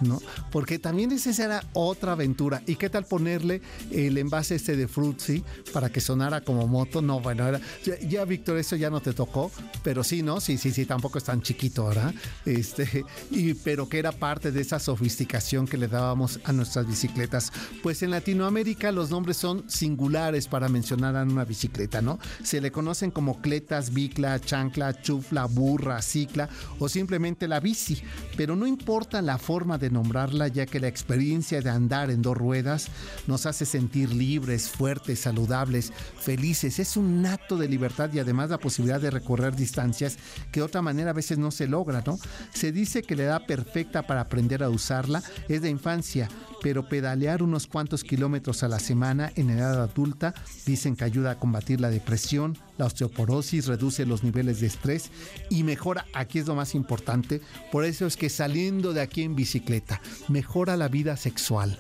¿No? 0.00 0.20
Porque 0.50 0.78
también 0.78 1.12
esa 1.12 1.30
era 1.44 1.64
otra 1.72 2.12
aventura. 2.12 2.62
¿Y 2.66 2.76
qué 2.76 2.90
tal 2.90 3.04
ponerle 3.04 3.60
el 3.90 4.18
envase 4.18 4.54
este 4.54 4.76
de 4.76 4.88
Fruitsy 4.88 5.44
para 5.72 5.90
que 5.90 6.00
sonara 6.00 6.40
como 6.40 6.66
moto? 6.66 7.02
No, 7.02 7.20
bueno, 7.20 7.46
era, 7.46 7.60
ya, 8.08 8.24
Víctor, 8.24 8.58
eso 8.58 8.76
ya 8.76 8.90
no 8.90 9.00
te 9.00 9.12
tocó, 9.12 9.50
pero 9.82 10.04
sí, 10.04 10.22
¿no? 10.22 10.40
Sí, 10.40 10.58
sí, 10.58 10.72
sí, 10.72 10.86
tampoco 10.86 11.18
es 11.18 11.24
tan 11.24 11.42
chiquito, 11.42 11.86
¿verdad? 11.86 12.14
Este, 12.44 13.04
y, 13.30 13.54
pero 13.54 13.88
que 13.88 13.98
era 13.98 14.12
parte 14.12 14.52
de 14.52 14.60
esa 14.60 14.78
sofisticación 14.78 15.66
que 15.66 15.76
le 15.76 15.88
dábamos 15.88 16.40
a 16.44 16.52
nuestras 16.52 16.86
bicicletas. 16.86 17.52
Pues 17.82 18.02
en 18.02 18.10
Latinoamérica 18.10 18.92
los 18.92 19.10
nombres 19.10 19.36
son 19.36 19.68
singulares 19.68 20.48
para 20.48 20.68
mencionar 20.68 21.16
a 21.16 21.22
una 21.22 21.44
bicicleta, 21.44 22.00
¿no? 22.02 22.18
Se 22.42 22.60
le 22.60 22.70
conocen 22.70 23.10
como 23.10 23.40
cletas, 23.40 23.92
bicla, 23.92 24.40
chancla, 24.40 25.00
chufla, 25.00 25.46
burra, 25.46 26.02
cicla 26.02 26.48
o 26.78 26.88
simplemente 26.88 27.48
la 27.48 27.60
bici, 27.60 28.02
pero 28.36 28.56
no 28.56 28.66
importa 28.66 29.22
la 29.22 29.38
forma 29.38 29.78
de 29.78 29.89
nombrarla 29.92 30.48
ya 30.48 30.66
que 30.66 30.80
la 30.80 30.88
experiencia 30.88 31.60
de 31.60 31.70
andar 31.70 32.10
en 32.10 32.22
dos 32.22 32.36
ruedas 32.36 32.88
nos 33.26 33.46
hace 33.46 33.66
sentir 33.66 34.12
libres, 34.12 34.68
fuertes, 34.68 35.20
saludables, 35.20 35.92
felices. 36.18 36.78
Es 36.78 36.96
un 36.96 37.24
acto 37.26 37.56
de 37.56 37.68
libertad 37.68 38.10
y 38.12 38.18
además 38.18 38.50
la 38.50 38.58
posibilidad 38.58 39.00
de 39.00 39.10
recorrer 39.10 39.56
distancias 39.56 40.18
que 40.52 40.60
de 40.60 40.66
otra 40.66 40.82
manera 40.82 41.10
a 41.10 41.14
veces 41.14 41.38
no 41.38 41.50
se 41.50 41.66
logra, 41.66 42.02
¿no? 42.06 42.18
Se 42.52 42.72
dice 42.72 43.02
que 43.02 43.16
la 43.16 43.24
edad 43.24 43.46
perfecta 43.46 44.06
para 44.06 44.22
aprender 44.22 44.62
a 44.62 44.70
usarla 44.70 45.22
es 45.48 45.62
de 45.62 45.70
infancia, 45.70 46.28
pero 46.62 46.88
pedalear 46.88 47.42
unos 47.42 47.66
cuantos 47.66 48.04
kilómetros 48.04 48.62
a 48.62 48.68
la 48.68 48.78
semana 48.78 49.32
en 49.36 49.50
edad 49.50 49.82
adulta 49.82 50.34
dicen 50.66 50.96
que 50.96 51.04
ayuda 51.04 51.32
a 51.32 51.38
combatir 51.38 51.80
la 51.80 51.90
depresión, 51.90 52.56
la 52.80 52.86
osteoporosis, 52.86 53.66
reduce 53.66 54.04
los 54.04 54.24
niveles 54.24 54.60
de 54.60 54.66
estrés 54.66 55.10
y 55.48 55.62
mejora, 55.62 56.06
aquí 56.12 56.38
es 56.38 56.46
lo 56.46 56.54
más 56.54 56.74
importante, 56.74 57.40
por 57.70 57.84
eso 57.84 58.06
es 58.06 58.16
que 58.16 58.28
saliendo 58.28 58.92
de 58.92 59.02
aquí 59.02 59.22
en 59.22 59.36
bicicleta, 59.36 60.00
mejora 60.28 60.76
la 60.76 60.88
vida 60.88 61.16
sexual. 61.16 61.78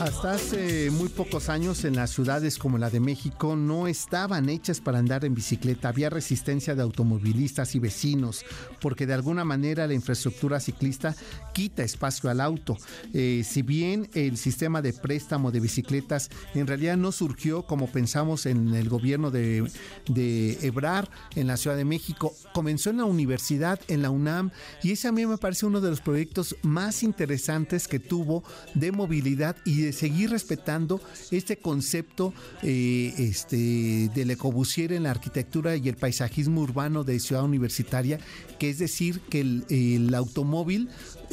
Hasta 0.00 0.32
hace 0.32 0.90
muy 0.90 1.08
pocos 1.08 1.48
años 1.48 1.84
en 1.84 1.96
las 1.96 2.10
ciudades 2.10 2.58
como 2.58 2.78
la 2.78 2.90
de 2.90 3.00
México 3.00 3.56
no 3.56 3.86
estaban 3.86 4.48
hechas 4.48 4.80
para 4.80 4.98
andar 4.98 5.24
en 5.24 5.34
bicicleta. 5.34 5.88
Había 5.88 6.10
resistencia 6.10 6.74
de 6.74 6.82
automovilistas 6.82 7.74
y 7.74 7.78
vecinos 7.78 8.44
porque 8.80 9.06
de 9.06 9.14
alguna 9.14 9.44
manera 9.44 9.86
la 9.86 9.94
infraestructura 9.94 10.60
ciclista 10.60 11.14
quita 11.52 11.82
espacio 11.82 12.30
al 12.30 12.40
auto. 12.40 12.76
Eh, 13.14 13.42
si 13.46 13.62
bien 13.62 14.08
el 14.14 14.36
sistema 14.36 14.82
de 14.82 14.92
préstamo 14.92 15.50
de 15.50 15.60
bicicletas 15.60 16.30
en 16.54 16.66
realidad 16.66 16.96
no 16.96 17.12
surgió 17.12 17.62
como 17.62 17.86
pensamos 17.90 18.46
en 18.46 18.74
el 18.74 18.88
gobierno 18.88 19.30
de, 19.30 19.70
de 20.08 20.58
Ebrar 20.62 21.10
en 21.36 21.46
la 21.46 21.56
Ciudad 21.56 21.76
de 21.76 21.84
México, 21.84 22.34
comenzó 22.52 22.90
en 22.90 22.98
la 22.98 23.04
universidad, 23.04 23.80
en 23.88 24.02
la 24.02 24.10
UNAM 24.10 24.50
y 24.82 24.92
ese 24.92 25.08
a 25.08 25.12
mí 25.12 25.24
me 25.26 25.38
parece 25.38 25.66
uno 25.66 25.80
de 25.80 25.90
los 25.90 26.00
proyectos 26.00 26.56
más 26.62 27.02
interesantes 27.02 27.86
que 27.86 27.98
tuvo 27.98 28.44
de 28.74 28.92
movilidad 28.92 29.56
y 29.64 29.69
de 29.76 29.92
seguir 29.92 30.30
respetando 30.30 31.00
este 31.30 31.56
concepto 31.56 32.32
eh, 32.62 33.14
este, 33.18 34.10
del 34.14 34.30
ecobusier 34.30 34.92
en 34.92 35.04
la 35.04 35.10
arquitectura 35.10 35.76
y 35.76 35.88
el 35.88 35.96
paisajismo 35.96 36.60
urbano 36.60 37.04
de 37.04 37.20
ciudad 37.20 37.44
universitaria, 37.44 38.18
que 38.58 38.70
es 38.70 38.78
decir, 38.78 39.20
que 39.20 39.40
el 39.40 40.14
automóvil 40.14 40.88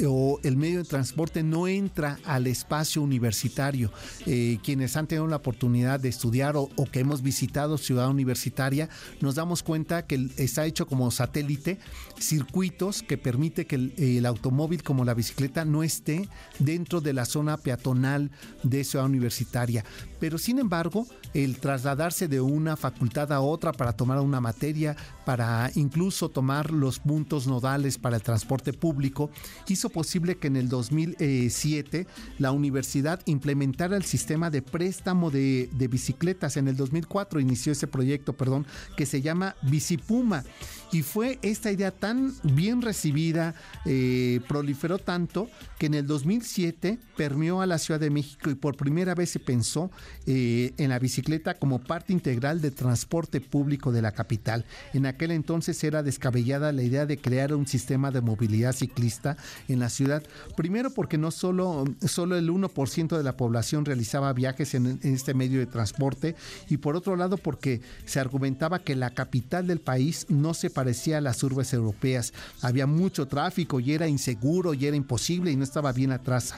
o 0.06 0.40
el 0.44 0.58
medio 0.58 0.80
de 0.80 0.84
transporte 0.84 1.44
no 1.44 1.68
entra 1.68 2.20
al 2.24 2.48
espacio 2.48 3.02
universitario. 3.02 3.92
Eh, 4.26 4.60
quienes 4.64 4.96
han 4.98 5.08
tenido 5.08 5.28
la 5.28 5.38
oportunidad 5.38 6.00
de 6.00 6.10
estudiar 6.10 6.56
o, 6.56 6.70
que 6.92 7.00
hemos 7.00 7.22
visitado 7.22 7.78
Ciudad 7.78 8.10
Universitaria, 8.10 8.90
nos 9.22 9.36
damos 9.36 9.64
cuenta 9.64 10.06
que 10.06 10.30
está 10.38 10.66
hecho 10.66 10.86
como 10.88 11.10
satélite, 11.12 11.80
circuitos 12.20 13.02
que 13.02 13.18
permite 13.18 13.66
que 13.66 13.76
el, 13.76 14.26
automóvil 14.26 14.84
como 14.84 15.06
la 15.06 15.14
bicicleta 15.14 15.64
no 15.64 15.84
esté 15.84 16.28
dentro 16.60 17.02
de 17.02 17.14
la 17.14 17.26
zona 17.26 17.58
peatonal 17.58 18.27
de 18.64 18.84
Ciudad 18.84 19.06
Universitaria. 19.06 19.84
Pero 20.20 20.38
sin 20.38 20.60
embargo, 20.60 21.06
el 21.34 21.60
trasladarse 21.60 22.28
de 22.28 22.42
una 22.42 22.76
facultad 22.76 23.32
a 23.32 23.42
otra 23.42 23.72
para 23.72 23.94
tomar 23.94 24.20
una 24.20 24.42
materia, 24.42 24.96
para 25.26 25.72
incluso 25.76 26.30
tomar 26.30 26.72
los 26.72 27.00
puntos 27.00 27.48
nodales 27.48 27.98
para 27.98 28.16
el 28.16 28.24
transporte 28.24 28.74
público, 28.74 29.30
hizo 29.68 29.90
posible 29.90 30.38
que 30.38 30.48
en 30.48 30.56
el 30.56 30.70
2007 30.70 32.08
la 32.40 32.52
universidad 32.52 33.22
implementara 33.26 33.98
el 33.98 34.04
sistema 34.04 34.50
de 34.50 34.62
préstamo 34.62 35.32
de, 35.32 35.70
bicicletas. 35.90 36.58
En 36.58 36.68
el 36.68 36.76
2004 36.76 37.40
inició 37.40 37.72
ese 37.72 37.88
proyecto, 37.88 38.34
perdón, 38.34 38.66
que 38.96 39.06
se 39.06 39.22
llama 39.22 39.56
Bicipuma. 39.64 40.44
Y 40.92 41.02
fue 41.02 41.40
esta 41.42 41.72
idea 41.72 41.92
tan 41.92 42.34
bien 42.44 42.82
recibida, 42.82 43.56
eh, 43.86 44.40
proliferó 44.48 44.98
tanto, 44.98 45.50
que 45.78 45.88
en 45.88 45.94
el 45.94 46.08
2007 46.08 46.98
permeó 47.16 47.62
a 47.62 47.66
la 47.66 47.78
Ciudad 47.78 48.00
de 48.00 48.10
México 48.10 48.50
y 48.50 48.56
por 48.56 48.78
primera 48.78 49.14
vez 49.14 49.30
se 49.30 49.40
pensó 49.40 49.92
eh, 50.26 50.74
en 50.78 50.90
la 50.90 51.00
bicicleta 51.00 51.56
como 51.56 51.80
parte 51.80 52.14
integral 52.14 52.62
del 52.62 52.74
transporte 52.74 53.42
público 53.42 53.92
de 53.92 54.02
la 54.02 54.12
capital. 54.12 54.66
En 54.94 55.06
aquel 55.06 55.32
entonces 55.32 55.84
era 55.84 56.04
descabellada 56.04 56.72
la 56.72 56.84
idea 56.84 57.06
de 57.06 57.18
crear 57.18 57.54
un 57.54 57.68
sistema 57.68 58.12
de 58.12 58.22
movilidad 58.22 58.74
ciclista 58.74 59.38
en 59.68 59.80
la 59.80 59.90
ciudad. 59.90 60.24
Primero 60.56 60.92
porque 60.92 61.18
no 61.18 61.32
solo, 61.32 61.86
solo 62.06 62.38
el 62.38 62.50
1% 62.50 63.18
de 63.18 63.24
la 63.24 63.38
población 63.38 63.86
realizaba 63.86 64.34
viajes 64.34 64.74
en, 64.74 65.00
este 65.04 65.34
medio 65.34 65.60
de 65.60 65.66
transporte 65.66 66.36
y 66.70 66.78
por 66.78 66.96
otro 66.96 67.16
lado 67.16 67.38
porque 67.38 67.82
se 68.06 68.20
argumentaba 68.20 68.80
que 68.80 68.96
la 68.96 69.12
capital 69.12 69.68
del 69.68 69.80
país 69.80 70.26
no 70.30 70.54
se 70.54 70.70
parecía 70.78 71.22
las 71.22 71.42
urbes 71.42 71.74
europeas. 71.74 72.34
Había 72.62 72.86
mucho 72.86 73.28
tráfico 73.28 73.80
y 73.80 73.94
era 73.94 74.08
inseguro 74.08 74.76
y 74.76 74.86
era 74.86 74.96
imposible 74.96 75.50
y 75.50 75.56
no 75.56 75.64
estaba 75.64 75.92
bien 75.92 76.12
atrás. 76.12 76.54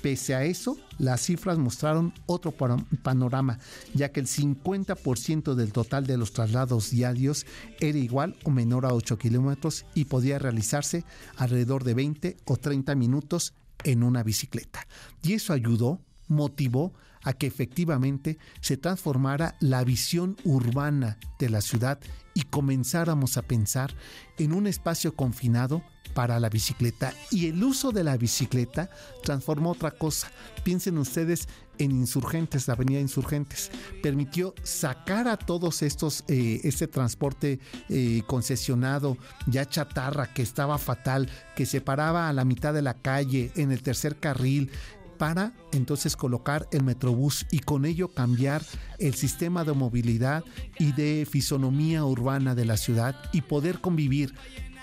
Pese 0.00 0.34
a 0.34 0.42
eso, 0.44 0.78
las 0.96 1.20
cifras 1.20 1.58
mostraron 1.58 2.14
otro 2.24 2.54
panorama, 3.02 3.58
ya 3.92 4.10
que 4.10 4.20
el 4.20 4.26
50% 4.26 5.54
del 5.54 5.72
total 5.72 6.06
de 6.06 6.16
los 6.16 6.32
traslados 6.32 6.90
diarios 6.90 7.44
era 7.78 7.98
igual 7.98 8.36
o 8.44 8.50
menor 8.50 8.86
a 8.86 8.94
8 8.94 9.18
kilómetros 9.18 9.84
y 9.94 10.06
podía 10.06 10.38
realizarse 10.38 11.04
alrededor 11.36 11.84
de 11.84 11.92
20 11.92 12.36
o 12.46 12.56
30 12.56 12.94
minutos 12.94 13.52
en 13.84 14.02
una 14.02 14.22
bicicleta. 14.22 14.86
Y 15.22 15.34
eso 15.34 15.52
ayudó, 15.52 16.00
motivó 16.26 16.94
a 17.22 17.32
que 17.32 17.46
efectivamente 17.46 18.38
se 18.60 18.76
transformara 18.76 19.56
la 19.60 19.84
visión 19.84 20.36
urbana 20.44 21.18
de 21.38 21.50
la 21.50 21.60
ciudad 21.60 21.98
y 22.34 22.42
comenzáramos 22.42 23.36
a 23.36 23.42
pensar 23.42 23.94
en 24.38 24.52
un 24.52 24.66
espacio 24.66 25.14
confinado 25.14 25.82
para 26.14 26.40
la 26.40 26.48
bicicleta 26.48 27.12
y 27.30 27.48
el 27.48 27.62
uso 27.62 27.92
de 27.92 28.04
la 28.04 28.16
bicicleta 28.16 28.90
transformó 29.22 29.72
otra 29.72 29.90
cosa. 29.90 30.30
Piensen 30.64 30.98
ustedes 30.98 31.48
en 31.78 31.92
Insurgentes, 31.92 32.66
la 32.66 32.74
avenida 32.74 33.00
Insurgentes. 33.00 33.70
Permitió 34.02 34.54
sacar 34.62 35.28
a 35.28 35.36
todos 35.36 35.82
estos, 35.82 36.24
eh, 36.28 36.60
este 36.64 36.88
transporte 36.88 37.60
eh, 37.88 38.22
concesionado, 38.26 39.16
ya 39.46 39.64
chatarra, 39.64 40.32
que 40.32 40.42
estaba 40.42 40.78
fatal, 40.78 41.28
que 41.56 41.66
se 41.66 41.80
paraba 41.80 42.28
a 42.28 42.32
la 42.32 42.44
mitad 42.44 42.74
de 42.74 42.82
la 42.82 42.94
calle, 42.94 43.52
en 43.56 43.72
el 43.72 43.82
tercer 43.82 44.16
carril, 44.16 44.70
para 45.18 45.52
entonces 45.72 46.16
colocar 46.16 46.68
el 46.72 46.84
Metrobús 46.84 47.46
y 47.50 47.58
con 47.58 47.84
ello 47.84 48.08
cambiar 48.08 48.62
el 48.98 49.14
sistema 49.14 49.64
de 49.64 49.72
movilidad 49.72 50.44
y 50.78 50.92
de 50.92 51.26
fisonomía 51.30 52.04
urbana 52.04 52.54
de 52.54 52.64
la 52.64 52.76
ciudad 52.76 53.16
y 53.32 53.42
poder 53.42 53.80
convivir 53.80 54.32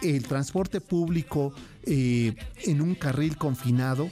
el 0.02 0.24
transporte 0.28 0.82
público 0.82 1.54
eh, 1.84 2.36
en 2.66 2.82
un 2.82 2.96
carril 2.96 3.38
confinado, 3.38 4.10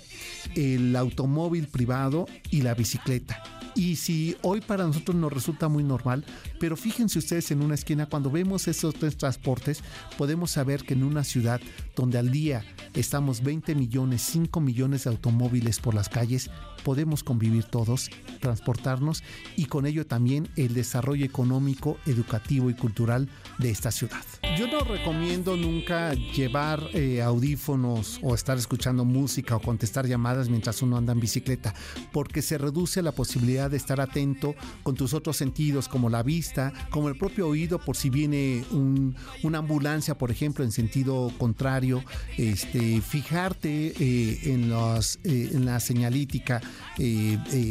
el 0.56 0.96
automóvil 0.96 1.68
privado 1.68 2.26
y 2.50 2.62
la 2.62 2.74
bicicleta. 2.74 3.44
Y 3.76 3.96
si 3.96 4.36
hoy 4.42 4.62
para 4.62 4.86
nosotros 4.86 5.16
nos 5.18 5.34
resulta 5.34 5.68
muy 5.68 5.84
normal, 5.84 6.24
pero 6.60 6.78
fíjense 6.78 7.20
ustedes 7.20 7.50
en 7.52 7.62
una 7.62 7.76
esquina, 7.76 8.06
cuando 8.06 8.30
vemos 8.30 8.68
esos 8.68 8.94
tres 8.94 9.18
transportes, 9.18 9.84
podemos 10.18 10.52
saber 10.52 10.84
que 10.84 10.94
en 10.94 11.04
una 11.04 11.24
ciudad 11.24 11.60
donde 11.96 12.20
al 12.20 12.32
día 12.32 12.64
estamos 12.94 13.42
20 13.42 13.76
millones, 13.76 14.22
5 14.22 14.60
millones 14.62 15.06
de 15.06 15.12
automóviles 15.12 15.80
por 15.80 15.96
las 15.96 16.10
calles, 16.10 16.52
podemos 16.84 17.24
convivir 17.24 17.64
todos, 17.64 18.10
transportarnos 18.40 19.24
y 19.56 19.66
con 19.66 19.86
ello 19.86 20.06
también 20.06 20.50
el 20.56 20.74
desarrollo 20.74 21.26
económico, 21.26 21.98
educativo 22.06 22.70
y 22.70 22.76
cultural 22.76 23.30
de 23.58 23.72
esta 23.72 23.92
ciudad. 23.92 24.24
Yo 24.58 24.68
no 24.68 24.82
recomiendo 24.82 25.58
nunca 25.58 26.14
llevar 26.14 26.88
eh, 26.94 27.24
audífonos 27.24 28.20
o 28.22 28.36
estar 28.36 28.56
escuchando 28.56 29.04
música 29.04 29.56
o 29.56 29.60
contestar 29.60 30.06
llamadas 30.06 30.48
mientras 30.48 30.84
uno 30.84 30.96
anda 30.96 31.12
en 31.14 31.20
bicicleta, 31.20 31.74
porque 32.12 32.44
se 32.44 32.60
reduce 32.60 33.02
la 33.02 33.14
posibilidad 33.14 33.72
de 33.72 33.78
estar 33.78 34.00
atento 34.00 34.54
con 34.84 34.94
tus 34.94 35.16
otros 35.16 35.38
sentidos, 35.38 35.88
como 35.88 36.08
la 36.08 36.22
vista, 36.22 36.72
como 36.92 37.10
el 37.10 37.18
propio 37.18 37.48
oído, 37.48 37.80
por 37.80 37.96
si 37.96 38.12
viene 38.12 38.64
una 39.42 39.58
ambulancia, 39.58 40.20
por 40.20 40.30
ejemplo, 40.30 40.64
en 40.64 40.72
sentido 40.72 41.32
contrario, 41.40 42.04
este, 42.38 43.02
fijarte 43.02 43.94
eh, 44.00 44.40
en, 44.54 44.70
los, 44.70 45.16
eh, 45.24 45.50
en 45.54 45.66
la 45.66 45.80
señalítica 45.80 46.62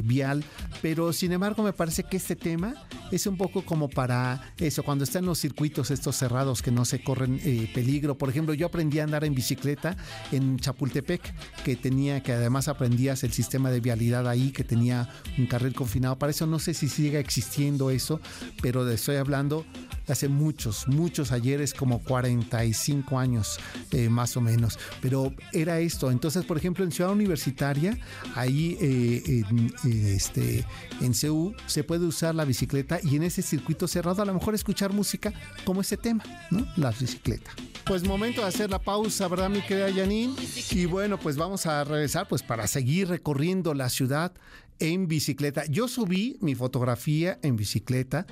vial, 0.04 0.44
pero 0.80 1.12
sin 1.12 1.30
embargo 1.30 1.62
me 1.62 1.72
parece 1.72 2.02
que 2.02 2.16
este 2.16 2.34
tema 2.34 2.74
es 3.12 3.26
un 3.26 3.36
poco 3.36 3.64
como 3.64 3.88
para 3.88 4.52
eso, 4.56 4.82
cuando 4.82 5.04
están 5.04 5.26
los 5.26 5.38
circuitos 5.38 5.90
estos 5.92 6.16
cerrados 6.16 6.60
que 6.60 6.71
no 6.72 6.84
se 6.84 7.02
corren 7.02 7.40
eh, 7.44 7.70
peligro. 7.72 8.16
Por 8.16 8.28
ejemplo, 8.28 8.54
yo 8.54 8.66
aprendí 8.66 8.98
a 8.98 9.04
andar 9.04 9.24
en 9.24 9.34
bicicleta 9.34 9.96
en 10.30 10.58
Chapultepec, 10.58 11.22
que 11.64 11.76
tenía, 11.76 12.22
que 12.22 12.32
además 12.32 12.68
aprendías 12.68 13.24
el 13.24 13.32
sistema 13.32 13.70
de 13.70 13.80
vialidad 13.80 14.28
ahí, 14.28 14.50
que 14.50 14.64
tenía 14.64 15.08
un 15.38 15.46
carril 15.46 15.74
confinado. 15.74 16.18
Para 16.18 16.30
eso 16.30 16.46
no 16.46 16.58
sé 16.58 16.74
si 16.74 16.88
sigue 16.88 17.18
existiendo 17.18 17.90
eso, 17.90 18.20
pero 18.60 18.88
estoy 18.88 19.16
hablando 19.16 19.64
hace 20.08 20.28
muchos, 20.28 20.88
muchos 20.88 21.32
ayeres, 21.32 21.74
como 21.74 22.02
45 22.02 23.18
años 23.18 23.58
eh, 23.90 24.08
más 24.08 24.36
o 24.36 24.40
menos. 24.40 24.78
Pero 25.00 25.32
era 25.52 25.78
esto. 25.80 26.10
Entonces, 26.10 26.44
por 26.44 26.56
ejemplo, 26.56 26.84
en 26.84 26.92
Ciudad 26.92 27.12
Universitaria, 27.12 27.98
ahí 28.34 28.76
eh, 28.80 29.44
en, 29.48 29.72
este, 29.84 30.64
en 31.00 31.14
CEU, 31.14 31.54
se 31.66 31.84
puede 31.84 32.04
usar 32.06 32.34
la 32.34 32.44
bicicleta 32.44 32.98
y 33.02 33.16
en 33.16 33.22
ese 33.22 33.42
circuito 33.42 33.88
cerrado 33.88 34.22
a 34.22 34.24
lo 34.24 34.34
mejor 34.34 34.54
escuchar 34.54 34.92
música 34.92 35.32
como 35.64 35.80
ese 35.80 35.96
tema, 35.96 36.24
¿no? 36.50 36.66
La 36.76 36.90
bicicleta. 36.90 37.50
Pues 37.84 38.04
momento 38.04 38.42
de 38.42 38.46
hacer 38.46 38.70
la 38.70 38.78
pausa, 38.78 39.26
¿verdad, 39.28 39.50
mi 39.50 39.60
querida 39.60 39.92
Janine? 39.92 40.34
Y 40.70 40.86
bueno, 40.86 41.18
pues 41.18 41.36
vamos 41.36 41.66
a 41.66 41.82
regresar 41.84 42.28
pues 42.28 42.42
para 42.42 42.66
seguir 42.66 43.08
recorriendo 43.08 43.74
la 43.74 43.88
ciudad 43.88 44.32
en 44.78 45.08
bicicleta. 45.08 45.64
Yo 45.66 45.88
subí 45.88 46.38
mi 46.40 46.54
fotografía 46.54 47.38
en 47.42 47.56
bicicleta 47.56 48.26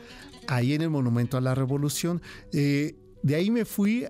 ahí 0.49 0.75
en 0.75 0.83
el 0.83 0.91
Monumento 0.91 1.37
a 1.37 1.41
la 1.41 1.55
Revolución. 1.55 2.21
Eh, 2.53 2.97
de 3.23 3.35
ahí 3.35 3.51
me 3.51 3.65
fui 3.65 4.07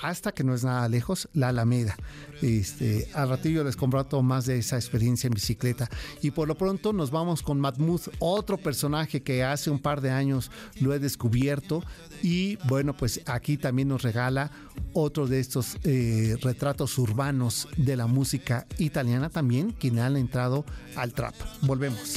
hasta 0.00 0.32
que 0.32 0.44
no 0.44 0.54
es 0.54 0.64
nada 0.64 0.88
lejos, 0.88 1.28
la 1.32 1.48
Alameda. 1.48 1.96
Este, 2.42 3.08
al 3.14 3.28
ratillo 3.28 3.64
les 3.64 3.76
comparto 3.76 4.22
más 4.22 4.46
de 4.46 4.58
esa 4.58 4.76
experiencia 4.76 5.28
en 5.28 5.34
bicicleta. 5.34 5.88
Y 6.22 6.30
por 6.30 6.48
lo 6.48 6.56
pronto 6.56 6.92
nos 6.92 7.10
vamos 7.10 7.42
con 7.42 7.60
Matmuth, 7.60 8.08
otro 8.18 8.58
personaje 8.58 9.22
que 9.22 9.44
hace 9.44 9.70
un 9.70 9.78
par 9.78 10.00
de 10.00 10.10
años 10.10 10.50
lo 10.80 10.92
he 10.92 10.98
descubierto. 10.98 11.84
Y 12.22 12.56
bueno, 12.66 12.96
pues 12.96 13.20
aquí 13.26 13.56
también 13.56 13.88
nos 13.88 14.02
regala 14.02 14.50
otro 14.92 15.26
de 15.26 15.40
estos 15.40 15.76
eh, 15.84 16.36
retratos 16.42 16.98
urbanos 16.98 17.68
de 17.76 17.96
la 17.96 18.06
música 18.06 18.66
italiana 18.78 19.30
también, 19.30 19.70
quien 19.72 19.98
han 19.98 20.16
entrado 20.16 20.64
al 20.96 21.12
trap. 21.12 21.34
Volvemos. 21.62 22.16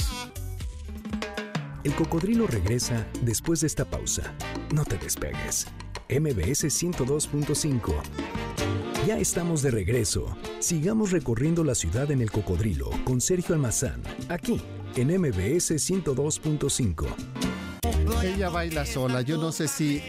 El 1.84 1.94
cocodrilo 1.96 2.46
regresa 2.46 3.06
después 3.22 3.60
de 3.60 3.66
esta 3.66 3.84
pausa. 3.84 4.34
No 4.72 4.84
te 4.84 4.98
despegues. 4.98 5.66
MBS 6.20 6.64
102.5. 6.64 7.94
Ya 9.06 9.18
estamos 9.18 9.62
de 9.62 9.70
regreso. 9.70 10.36
Sigamos 10.58 11.10
recorriendo 11.10 11.64
la 11.64 11.74
ciudad 11.74 12.10
en 12.10 12.20
el 12.20 12.30
cocodrilo 12.30 12.90
con 13.04 13.20
Sergio 13.20 13.54
Almazán, 13.54 14.02
aquí 14.28 14.60
en 14.94 15.08
MBS 15.08 15.70
102.5. 15.72 17.06
Ella 18.22 18.50
baila 18.50 18.84
sola. 18.84 19.22
Yo 19.22 19.38
no 19.38 19.52
sé 19.52 19.68
si 19.68 20.02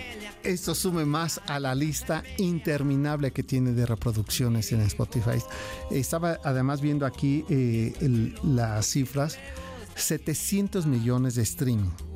esto 0.43 0.75
sume 0.75 1.05
más 1.05 1.39
a 1.47 1.57
la 1.59 1.73
lista 1.73 2.21
interminable 2.37 3.31
que 3.31 3.43
tiene 3.43 3.71
de 3.71 3.85
reproducciones 3.85 4.73
en 4.73 4.81
Spotify. 4.81 5.41
Estaba 5.89 6.37
además 6.43 6.81
viendo 6.81 7.05
aquí 7.05 7.45
eh, 7.49 7.93
las 8.43 8.87
cifras. 8.87 9.39
700 9.95 10.85
millones 10.85 11.35
de 11.35 11.43
streaming 11.43 12.12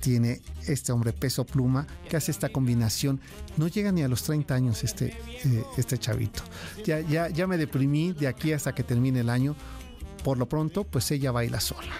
tiene 0.00 0.40
este 0.66 0.92
hombre 0.92 1.12
peso 1.12 1.44
pluma 1.44 1.86
que 2.08 2.16
hace 2.16 2.30
esta 2.30 2.48
combinación. 2.48 3.20
No 3.56 3.68
llega 3.68 3.92
ni 3.92 4.02
a 4.02 4.08
los 4.08 4.22
30 4.22 4.54
años 4.54 4.84
este, 4.84 5.16
eh, 5.44 5.64
este 5.76 5.98
chavito. 5.98 6.42
Ya, 6.84 7.00
ya, 7.00 7.28
ya 7.28 7.46
me 7.46 7.56
deprimí 7.56 8.12
de 8.12 8.28
aquí 8.28 8.52
hasta 8.52 8.74
que 8.74 8.82
termine 8.82 9.20
el 9.20 9.30
año. 9.30 9.56
Por 10.24 10.38
lo 10.38 10.48
pronto, 10.48 10.84
pues 10.84 11.10
ella 11.10 11.32
baila 11.32 11.60
sola. 11.60 11.92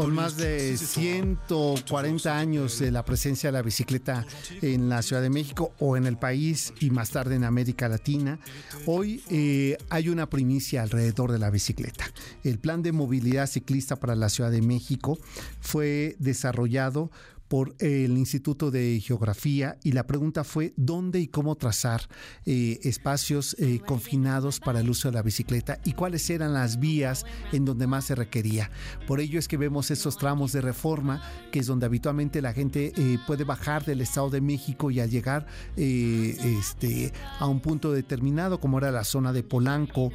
Con 0.00 0.14
más 0.14 0.38
de 0.38 0.78
140 0.78 2.38
años 2.38 2.78
de 2.78 2.90
la 2.90 3.04
presencia 3.04 3.48
de 3.48 3.52
la 3.52 3.60
bicicleta 3.60 4.24
en 4.62 4.88
la 4.88 5.02
Ciudad 5.02 5.20
de 5.20 5.28
México 5.28 5.74
o 5.78 5.94
en 5.94 6.06
el 6.06 6.16
país 6.16 6.72
y 6.80 6.88
más 6.88 7.10
tarde 7.10 7.34
en 7.34 7.44
América 7.44 7.86
Latina, 7.86 8.38
hoy 8.86 9.22
eh, 9.28 9.76
hay 9.90 10.08
una 10.08 10.30
primicia 10.30 10.80
alrededor 10.80 11.32
de 11.32 11.38
la 11.38 11.50
bicicleta. 11.50 12.06
El 12.44 12.58
plan 12.58 12.80
de 12.80 12.92
movilidad 12.92 13.46
ciclista 13.46 13.96
para 13.96 14.14
la 14.14 14.30
Ciudad 14.30 14.50
de 14.50 14.62
México 14.62 15.18
fue 15.60 16.16
desarrollado 16.18 17.10
por 17.50 17.74
el 17.80 18.16
Instituto 18.16 18.70
de 18.70 19.00
Geografía 19.00 19.76
y 19.82 19.90
la 19.90 20.06
pregunta 20.06 20.44
fue 20.44 20.72
dónde 20.76 21.18
y 21.18 21.26
cómo 21.26 21.56
trazar 21.56 22.02
eh, 22.46 22.78
espacios 22.84 23.56
eh, 23.58 23.80
confinados 23.84 24.60
para 24.60 24.78
el 24.78 24.88
uso 24.88 25.08
de 25.08 25.14
la 25.14 25.22
bicicleta 25.22 25.80
y 25.84 25.94
cuáles 25.94 26.30
eran 26.30 26.54
las 26.54 26.78
vías 26.78 27.26
en 27.50 27.64
donde 27.64 27.88
más 27.88 28.04
se 28.04 28.14
requería. 28.14 28.70
Por 29.08 29.18
ello 29.18 29.36
es 29.36 29.48
que 29.48 29.56
vemos 29.56 29.90
esos 29.90 30.16
tramos 30.16 30.52
de 30.52 30.60
reforma, 30.60 31.22
que 31.50 31.58
es 31.58 31.66
donde 31.66 31.86
habitualmente 31.86 32.40
la 32.40 32.52
gente 32.52 32.92
eh, 32.96 33.18
puede 33.26 33.42
bajar 33.42 33.84
del 33.84 34.00
Estado 34.00 34.30
de 34.30 34.40
México 34.40 34.92
y 34.92 35.00
al 35.00 35.10
llegar 35.10 35.48
este, 35.76 37.12
a 37.40 37.48
un 37.48 37.58
punto 37.58 37.90
determinado, 37.90 38.60
como 38.60 38.78
era 38.78 38.92
la 38.92 39.02
zona 39.02 39.32
de 39.32 39.42
Polanco, 39.42 40.12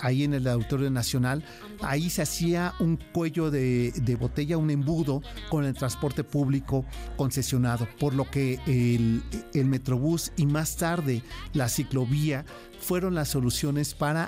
ahí 0.00 0.24
en 0.24 0.34
el 0.34 0.48
Auditorio 0.48 0.90
Nacional, 0.90 1.44
ahí 1.82 2.10
se 2.10 2.22
hacía 2.22 2.74
un 2.80 2.96
cuello 2.96 3.52
de, 3.52 3.92
de 3.92 4.16
botella, 4.16 4.58
un 4.58 4.70
embudo 4.70 5.22
con 5.48 5.64
el 5.64 5.74
transporte 5.74 6.24
público 6.32 6.84
concesionado, 7.16 7.86
por 8.00 8.14
lo 8.14 8.28
que 8.28 8.58
el, 8.66 9.22
el 9.54 9.66
Metrobús 9.66 10.32
y 10.36 10.46
más 10.46 10.76
tarde 10.76 11.22
la 11.52 11.68
ciclovía 11.68 12.44
fueron 12.80 13.14
las 13.14 13.28
soluciones 13.28 13.94
para 13.94 14.24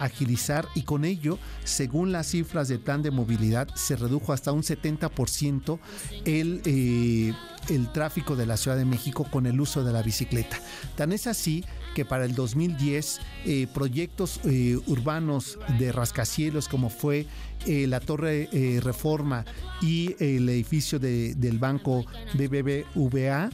agilizar 0.00 0.66
y 0.74 0.82
con 0.82 1.04
ello, 1.04 1.38
según 1.64 2.10
las 2.10 2.28
cifras 2.28 2.68
del 2.68 2.80
plan 2.80 3.02
de 3.02 3.10
movilidad, 3.10 3.68
se 3.74 3.96
redujo 3.96 4.32
hasta 4.32 4.52
un 4.52 4.62
70% 4.62 5.78
el, 6.24 6.62
eh, 6.64 7.34
el 7.68 7.90
tráfico 7.92 8.36
de 8.36 8.46
la 8.46 8.56
Ciudad 8.56 8.76
de 8.76 8.84
México 8.84 9.26
con 9.30 9.46
el 9.46 9.60
uso 9.60 9.84
de 9.84 9.92
la 9.92 10.02
bicicleta. 10.02 10.58
Tan 10.96 11.12
es 11.12 11.26
así 11.26 11.64
que 11.94 12.04
para 12.04 12.24
el 12.24 12.34
2010 12.34 13.20
eh, 13.44 13.66
proyectos 13.72 14.40
eh, 14.44 14.78
urbanos 14.86 15.58
de 15.78 15.92
rascacielos 15.92 16.68
como 16.68 16.90
fue 16.90 17.26
la 17.66 17.98
Torre 17.98 18.48
Reforma 18.82 19.44
y 19.82 20.14
el 20.20 20.48
edificio 20.48 21.00
del 21.00 21.58
banco 21.58 22.06
BBVA 22.34 23.50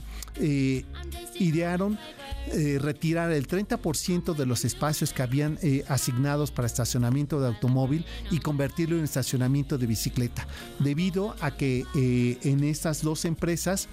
idearon 1.41 1.99
eh, 2.49 2.79
retirar 2.79 3.33
el 3.33 3.49
30% 3.49 4.35
de 4.35 4.45
los 4.45 4.67
espacios 4.67 5.15
que 5.15 5.23
habían 5.23 5.59
eh, 5.63 5.83
asignados 5.89 6.51
para 6.51 6.67
estacionamiento 6.67 7.41
de 7.41 7.47
automóvil 7.47 8.05
y 8.31 8.39
convertirlo 8.39 8.99
en 8.99 9.05
estacionamiento 9.05 9.79
de 9.79 9.87
bicicleta, 9.87 10.47
debido 10.79 11.35
a 11.41 11.57
que 11.57 11.87
eh, 11.95 12.39
en 12.43 12.63
estas 12.63 13.03
dos 13.03 13.25
empresas 13.25 13.89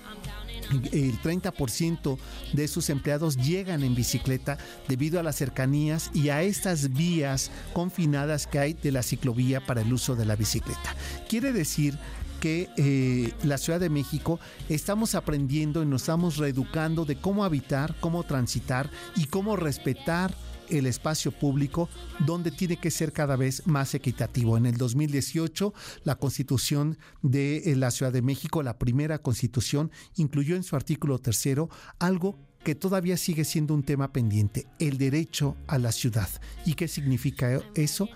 el 0.91 1.21
30% 1.21 2.17
de 2.54 2.67
sus 2.67 2.89
empleados 2.89 3.38
llegan 3.38 3.84
en 3.84 3.95
bicicleta 3.95 4.58
debido 4.88 5.19
a 5.19 5.24
las 5.24 5.36
cercanías 5.36 6.10
y 6.13 6.30
a 6.30 6.41
estas 6.43 6.93
vías 6.93 7.52
confinadas 7.74 8.47
que 8.47 8.60
hay 8.60 8.74
de 8.74 8.91
la 8.91 9.04
ciclovía 9.04 9.65
para 9.65 9.82
el 9.82 9.91
uso 9.91 10.15
de 10.15 10.26
la 10.26 10.36
bicicleta. 10.36 10.95
Quiere 11.28 11.52
decir 11.52 11.97
que 12.39 12.69
eh, 12.78 13.34
la 13.43 13.58
Ciudad 13.58 13.80
de 13.80 13.89
México 13.89 14.39
estamos 14.67 15.13
aprendiendo 15.13 15.84
y 15.84 15.86
nos 15.86 16.02
estamos 16.02 16.38
reeducando 16.38 17.06
de 17.06 17.17
cómo 17.17 17.45
habitar, 17.45 17.95
cómo 18.00 18.24
transitar 18.24 18.89
y 19.15 19.26
cómo 19.26 19.56
respetar 19.56 20.34
el 20.72 20.86
espacio 20.86 21.32
público 21.32 21.90
donde 22.26 22.52
tiene 22.52 22.78
que 22.78 22.92
ser 22.92 23.14
cada 23.14 23.36
vez 23.36 23.68
más 23.68 23.94
equitativo. 23.94 24.58
En 24.58 24.66
el 24.66 24.78
2018, 24.78 25.74
la 26.04 26.16
Constitución 26.16 26.98
de 27.22 27.58
eh, 27.58 27.76
la 27.76 27.92
Ciudad 27.92 28.12
de 28.12 28.22
México, 28.22 28.64
la 28.64 28.78
primera 28.78 29.20
Constitución, 29.20 29.92
incluyó 30.16 30.56
en 30.56 30.64
su 30.64 30.76
artículo 30.76 31.20
tercero 31.20 31.70
algo 32.00 32.38
que 32.64 32.76
todavía 32.76 33.18
sigue 33.18 33.44
siendo 33.44 33.74
un 33.74 33.84
tema 33.84 34.14
pendiente, 34.14 34.68
el 34.80 34.98
derecho 34.98 35.58
a 35.68 35.78
la 35.78 35.92
ciudad. 35.92 36.30
¿Y 36.66 36.76
qué 36.76 36.88
significa 36.88 37.60
eso? 37.76 38.08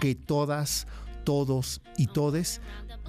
Que 0.00 0.14
todas, 0.14 0.86
todos 1.24 1.80
y 1.96 2.06
todes 2.06 2.60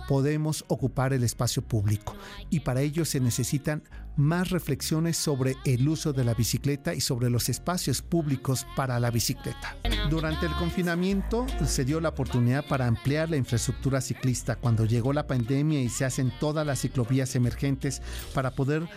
podemos 0.08 0.65
ocupar 0.67 1.13
el 1.13 1.23
espacio 1.23 1.62
público 1.62 2.15
y 2.49 2.62
para 2.62 2.82
ello 2.82 3.06
se 3.06 3.19
necesitan 3.19 3.84
más 4.19 4.49
reflexiones 4.49 5.17
sobre 5.17 5.55
el 5.65 5.88
uso 5.88 6.13
de 6.13 6.23
la 6.23 6.34
bicicleta 6.34 6.93
y 6.93 7.01
sobre 7.01 7.29
los 7.29 7.49
espacios 7.49 8.01
públicos 8.01 8.67
para 8.75 8.99
la 8.99 9.10
bicicleta. 9.10 9.75
Durante 10.10 10.45
el 10.45 10.51
confinamiento 10.53 11.45
se 11.65 11.86
dio 11.86 12.01
la 12.01 12.10
oportunidad 12.10 12.67
para 12.67 12.86
ampliar 12.86 13.29
la 13.29 13.38
infraestructura 13.38 14.01
ciclista 14.01 14.55
cuando 14.55 14.86
llegó 14.86 15.13
la 15.13 15.27
pandemia 15.27 15.82
y 15.82 15.89
se 15.89 16.05
hacen 16.05 16.32
todas 16.39 16.65
las 16.65 16.82
ciclovías 16.82 17.36
emergentes 17.36 18.01
para 18.34 18.51
poder 18.51 18.88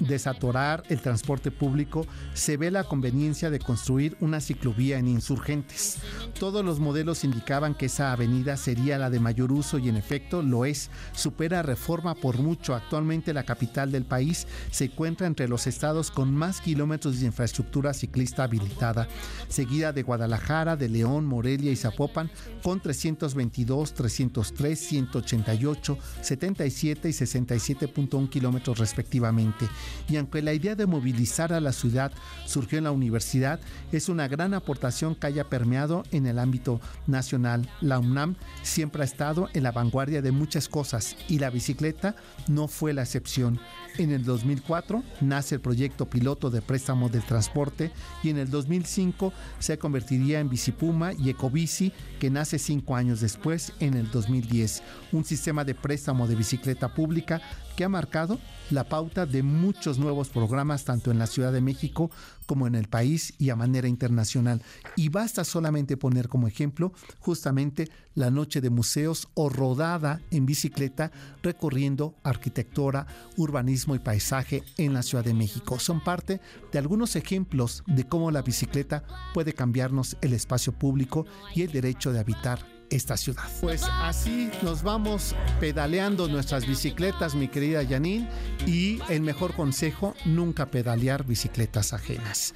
desatorar 0.00 0.82
el 0.88 1.00
transporte 1.00 1.50
público, 1.50 2.06
se 2.34 2.56
ve 2.56 2.70
la 2.70 2.84
conveniencia 2.84 3.50
de 3.50 3.58
construir 3.58 4.16
una 4.20 4.40
ciclovía 4.40 4.98
en 4.98 5.08
insurgentes. 5.08 5.98
Todos 6.38 6.64
los 6.64 6.80
modelos 6.80 7.24
indicaban 7.24 7.74
que 7.74 7.86
esa 7.86 8.12
avenida 8.12 8.56
sería 8.56 8.98
la 8.98 9.10
de 9.10 9.20
mayor 9.20 9.52
uso 9.52 9.78
y 9.78 9.88
en 9.88 9.96
efecto 9.96 10.42
lo 10.42 10.64
es. 10.64 10.90
Supera 11.12 11.62
reforma 11.62 12.14
por 12.14 12.38
mucho. 12.38 12.74
Actualmente 12.74 13.32
la 13.32 13.44
capital 13.44 13.92
del 13.92 14.04
país 14.04 14.46
se 14.72 14.86
encuentra 14.86 15.26
entre 15.28 15.46
los 15.46 15.68
estados 15.68 16.10
con 16.10 16.34
más 16.34 16.60
kilómetros 16.60 17.20
de 17.20 17.26
infraestructura 17.26 17.94
ciclista 17.94 18.42
habilitada, 18.42 19.06
seguida 19.48 19.92
de 19.92 20.02
Guadalajara, 20.02 20.76
de 20.76 20.88
León, 20.88 21.26
Morelia 21.26 21.70
y 21.70 21.76
Zapopan 21.76 22.30
con 22.62 22.80
322, 22.80 23.94
303, 23.94 24.78
188, 24.80 25.98
77 26.22 27.08
y 27.08 27.12
67.1 27.12 28.28
kilómetros 28.28 28.78
respectivamente. 28.78 29.68
Y 30.08 30.16
aunque 30.16 30.42
la 30.42 30.54
idea 30.54 30.74
de 30.74 30.86
movilizar 30.86 31.52
a 31.52 31.60
la 31.60 31.72
ciudad 31.72 32.10
surgió 32.46 32.78
en 32.78 32.84
la 32.84 32.92
universidad, 32.92 33.60
es 33.92 34.08
una 34.08 34.26
gran 34.26 34.54
aportación 34.54 35.14
que 35.14 35.26
haya 35.26 35.48
permeado 35.48 36.02
en 36.10 36.26
el 36.26 36.38
ámbito 36.38 36.80
nacional. 37.06 37.68
La 37.82 37.98
UNAM 37.98 38.36
siempre 38.62 39.02
ha 39.02 39.04
estado 39.04 39.50
en 39.52 39.64
la 39.64 39.72
vanguardia 39.72 40.22
de 40.22 40.32
muchas 40.32 40.68
cosas 40.68 41.16
y 41.28 41.38
la 41.38 41.50
bicicleta 41.50 42.16
no 42.48 42.68
fue 42.68 42.94
la 42.94 43.02
excepción. 43.02 43.60
En 43.98 44.10
el 44.10 44.24
2000 44.24 44.52
2004 44.52 45.02
nace 45.20 45.54
el 45.56 45.60
proyecto 45.60 46.08
piloto 46.08 46.50
de 46.50 46.62
préstamo 46.62 47.08
del 47.08 47.22
transporte 47.22 47.92
y 48.22 48.30
en 48.30 48.38
el 48.38 48.50
2005 48.50 49.32
se 49.58 49.78
convertiría 49.78 50.40
en 50.40 50.48
Bicipuma 50.48 51.12
y 51.12 51.30
Ecobici, 51.30 51.92
que 52.20 52.30
nace 52.30 52.58
cinco 52.58 52.96
años 52.96 53.20
después, 53.20 53.72
en 53.80 53.94
el 53.94 54.10
2010. 54.10 54.82
Un 55.12 55.24
sistema 55.24 55.64
de 55.64 55.74
préstamo 55.74 56.26
de 56.26 56.34
bicicleta 56.34 56.94
pública 56.94 57.40
ha 57.84 57.88
marcado 57.88 58.38
la 58.70 58.84
pauta 58.84 59.26
de 59.26 59.42
muchos 59.42 59.98
nuevos 59.98 60.28
programas 60.28 60.84
tanto 60.84 61.10
en 61.10 61.18
la 61.18 61.26
Ciudad 61.26 61.52
de 61.52 61.60
México 61.60 62.10
como 62.46 62.66
en 62.66 62.74
el 62.74 62.88
país 62.88 63.34
y 63.38 63.50
a 63.50 63.56
manera 63.56 63.88
internacional. 63.88 64.62
Y 64.96 65.08
basta 65.08 65.44
solamente 65.44 65.96
poner 65.96 66.28
como 66.28 66.48
ejemplo 66.48 66.92
justamente 67.18 67.88
la 68.14 68.30
noche 68.30 68.60
de 68.60 68.70
museos 68.70 69.28
o 69.34 69.48
rodada 69.48 70.20
en 70.30 70.46
bicicleta 70.46 71.10
recorriendo 71.42 72.14
arquitectura, 72.22 73.06
urbanismo 73.36 73.94
y 73.94 73.98
paisaje 73.98 74.62
en 74.76 74.94
la 74.94 75.02
Ciudad 75.02 75.24
de 75.24 75.34
México. 75.34 75.78
Son 75.78 76.02
parte 76.02 76.40
de 76.72 76.78
algunos 76.78 77.16
ejemplos 77.16 77.84
de 77.86 78.06
cómo 78.06 78.30
la 78.30 78.42
bicicleta 78.42 79.04
puede 79.34 79.52
cambiarnos 79.52 80.16
el 80.20 80.32
espacio 80.32 80.72
público 80.72 81.26
y 81.54 81.62
el 81.62 81.72
derecho 81.72 82.12
de 82.12 82.20
habitar 82.20 82.71
esta 82.92 83.16
ciudad. 83.16 83.44
Pues 83.60 83.82
así 83.84 84.50
nos 84.62 84.82
vamos 84.82 85.34
pedaleando 85.60 86.28
nuestras 86.28 86.66
bicicletas, 86.66 87.34
mi 87.34 87.48
querida 87.48 87.84
Janine, 87.86 88.28
y 88.66 89.00
el 89.08 89.22
mejor 89.22 89.54
consejo, 89.54 90.14
nunca 90.24 90.66
pedalear 90.66 91.24
bicicletas 91.24 91.92
ajenas. 91.92 92.54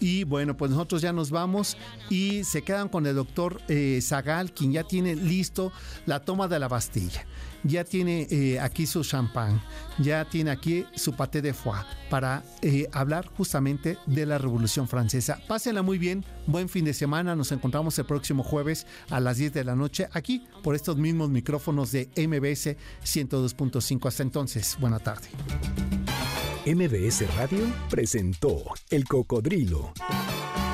Y 0.00 0.24
bueno, 0.24 0.56
pues 0.56 0.70
nosotros 0.70 1.02
ya 1.02 1.12
nos 1.12 1.30
vamos 1.30 1.76
y 2.08 2.42
se 2.44 2.62
quedan 2.62 2.88
con 2.88 3.06
el 3.06 3.14
doctor 3.14 3.60
eh, 3.68 4.00
Zagal, 4.02 4.52
quien 4.52 4.72
ya 4.72 4.82
tiene 4.84 5.14
listo 5.14 5.72
la 6.06 6.20
toma 6.20 6.48
de 6.48 6.58
la 6.58 6.68
Bastilla. 6.68 7.26
Ya 7.64 7.84
tiene 7.84 8.26
eh, 8.30 8.58
aquí 8.58 8.86
su 8.86 9.04
champán, 9.04 9.62
ya 9.98 10.24
tiene 10.24 10.50
aquí 10.50 10.86
su 10.94 11.12
paté 11.12 11.42
de 11.42 11.52
foie 11.52 11.80
para 12.08 12.42
eh, 12.62 12.88
hablar 12.92 13.26
justamente 13.36 13.98
de 14.06 14.26
la 14.26 14.38
Revolución 14.38 14.88
Francesa. 14.88 15.40
Pásenla 15.46 15.82
muy 15.82 15.98
bien, 15.98 16.24
buen 16.46 16.68
fin 16.68 16.84
de 16.84 16.94
semana. 16.94 17.36
Nos 17.36 17.52
encontramos 17.52 17.98
el 17.98 18.06
próximo 18.06 18.42
jueves 18.42 18.86
a 19.10 19.20
las 19.20 19.36
10 19.36 19.52
de 19.52 19.64
la 19.64 19.76
noche 19.76 20.08
aquí 20.12 20.44
por 20.62 20.74
estos 20.74 20.96
mismos 20.96 21.28
micrófonos 21.28 21.92
de 21.92 22.08
MBS 22.16 22.76
102.5. 23.04 24.08
Hasta 24.08 24.22
entonces, 24.22 24.76
buena 24.80 24.98
tarde. 24.98 25.28
MBS 26.66 27.34
Radio 27.36 27.66
presentó 27.88 28.62
El 28.90 29.04
Cocodrilo. 29.04 29.92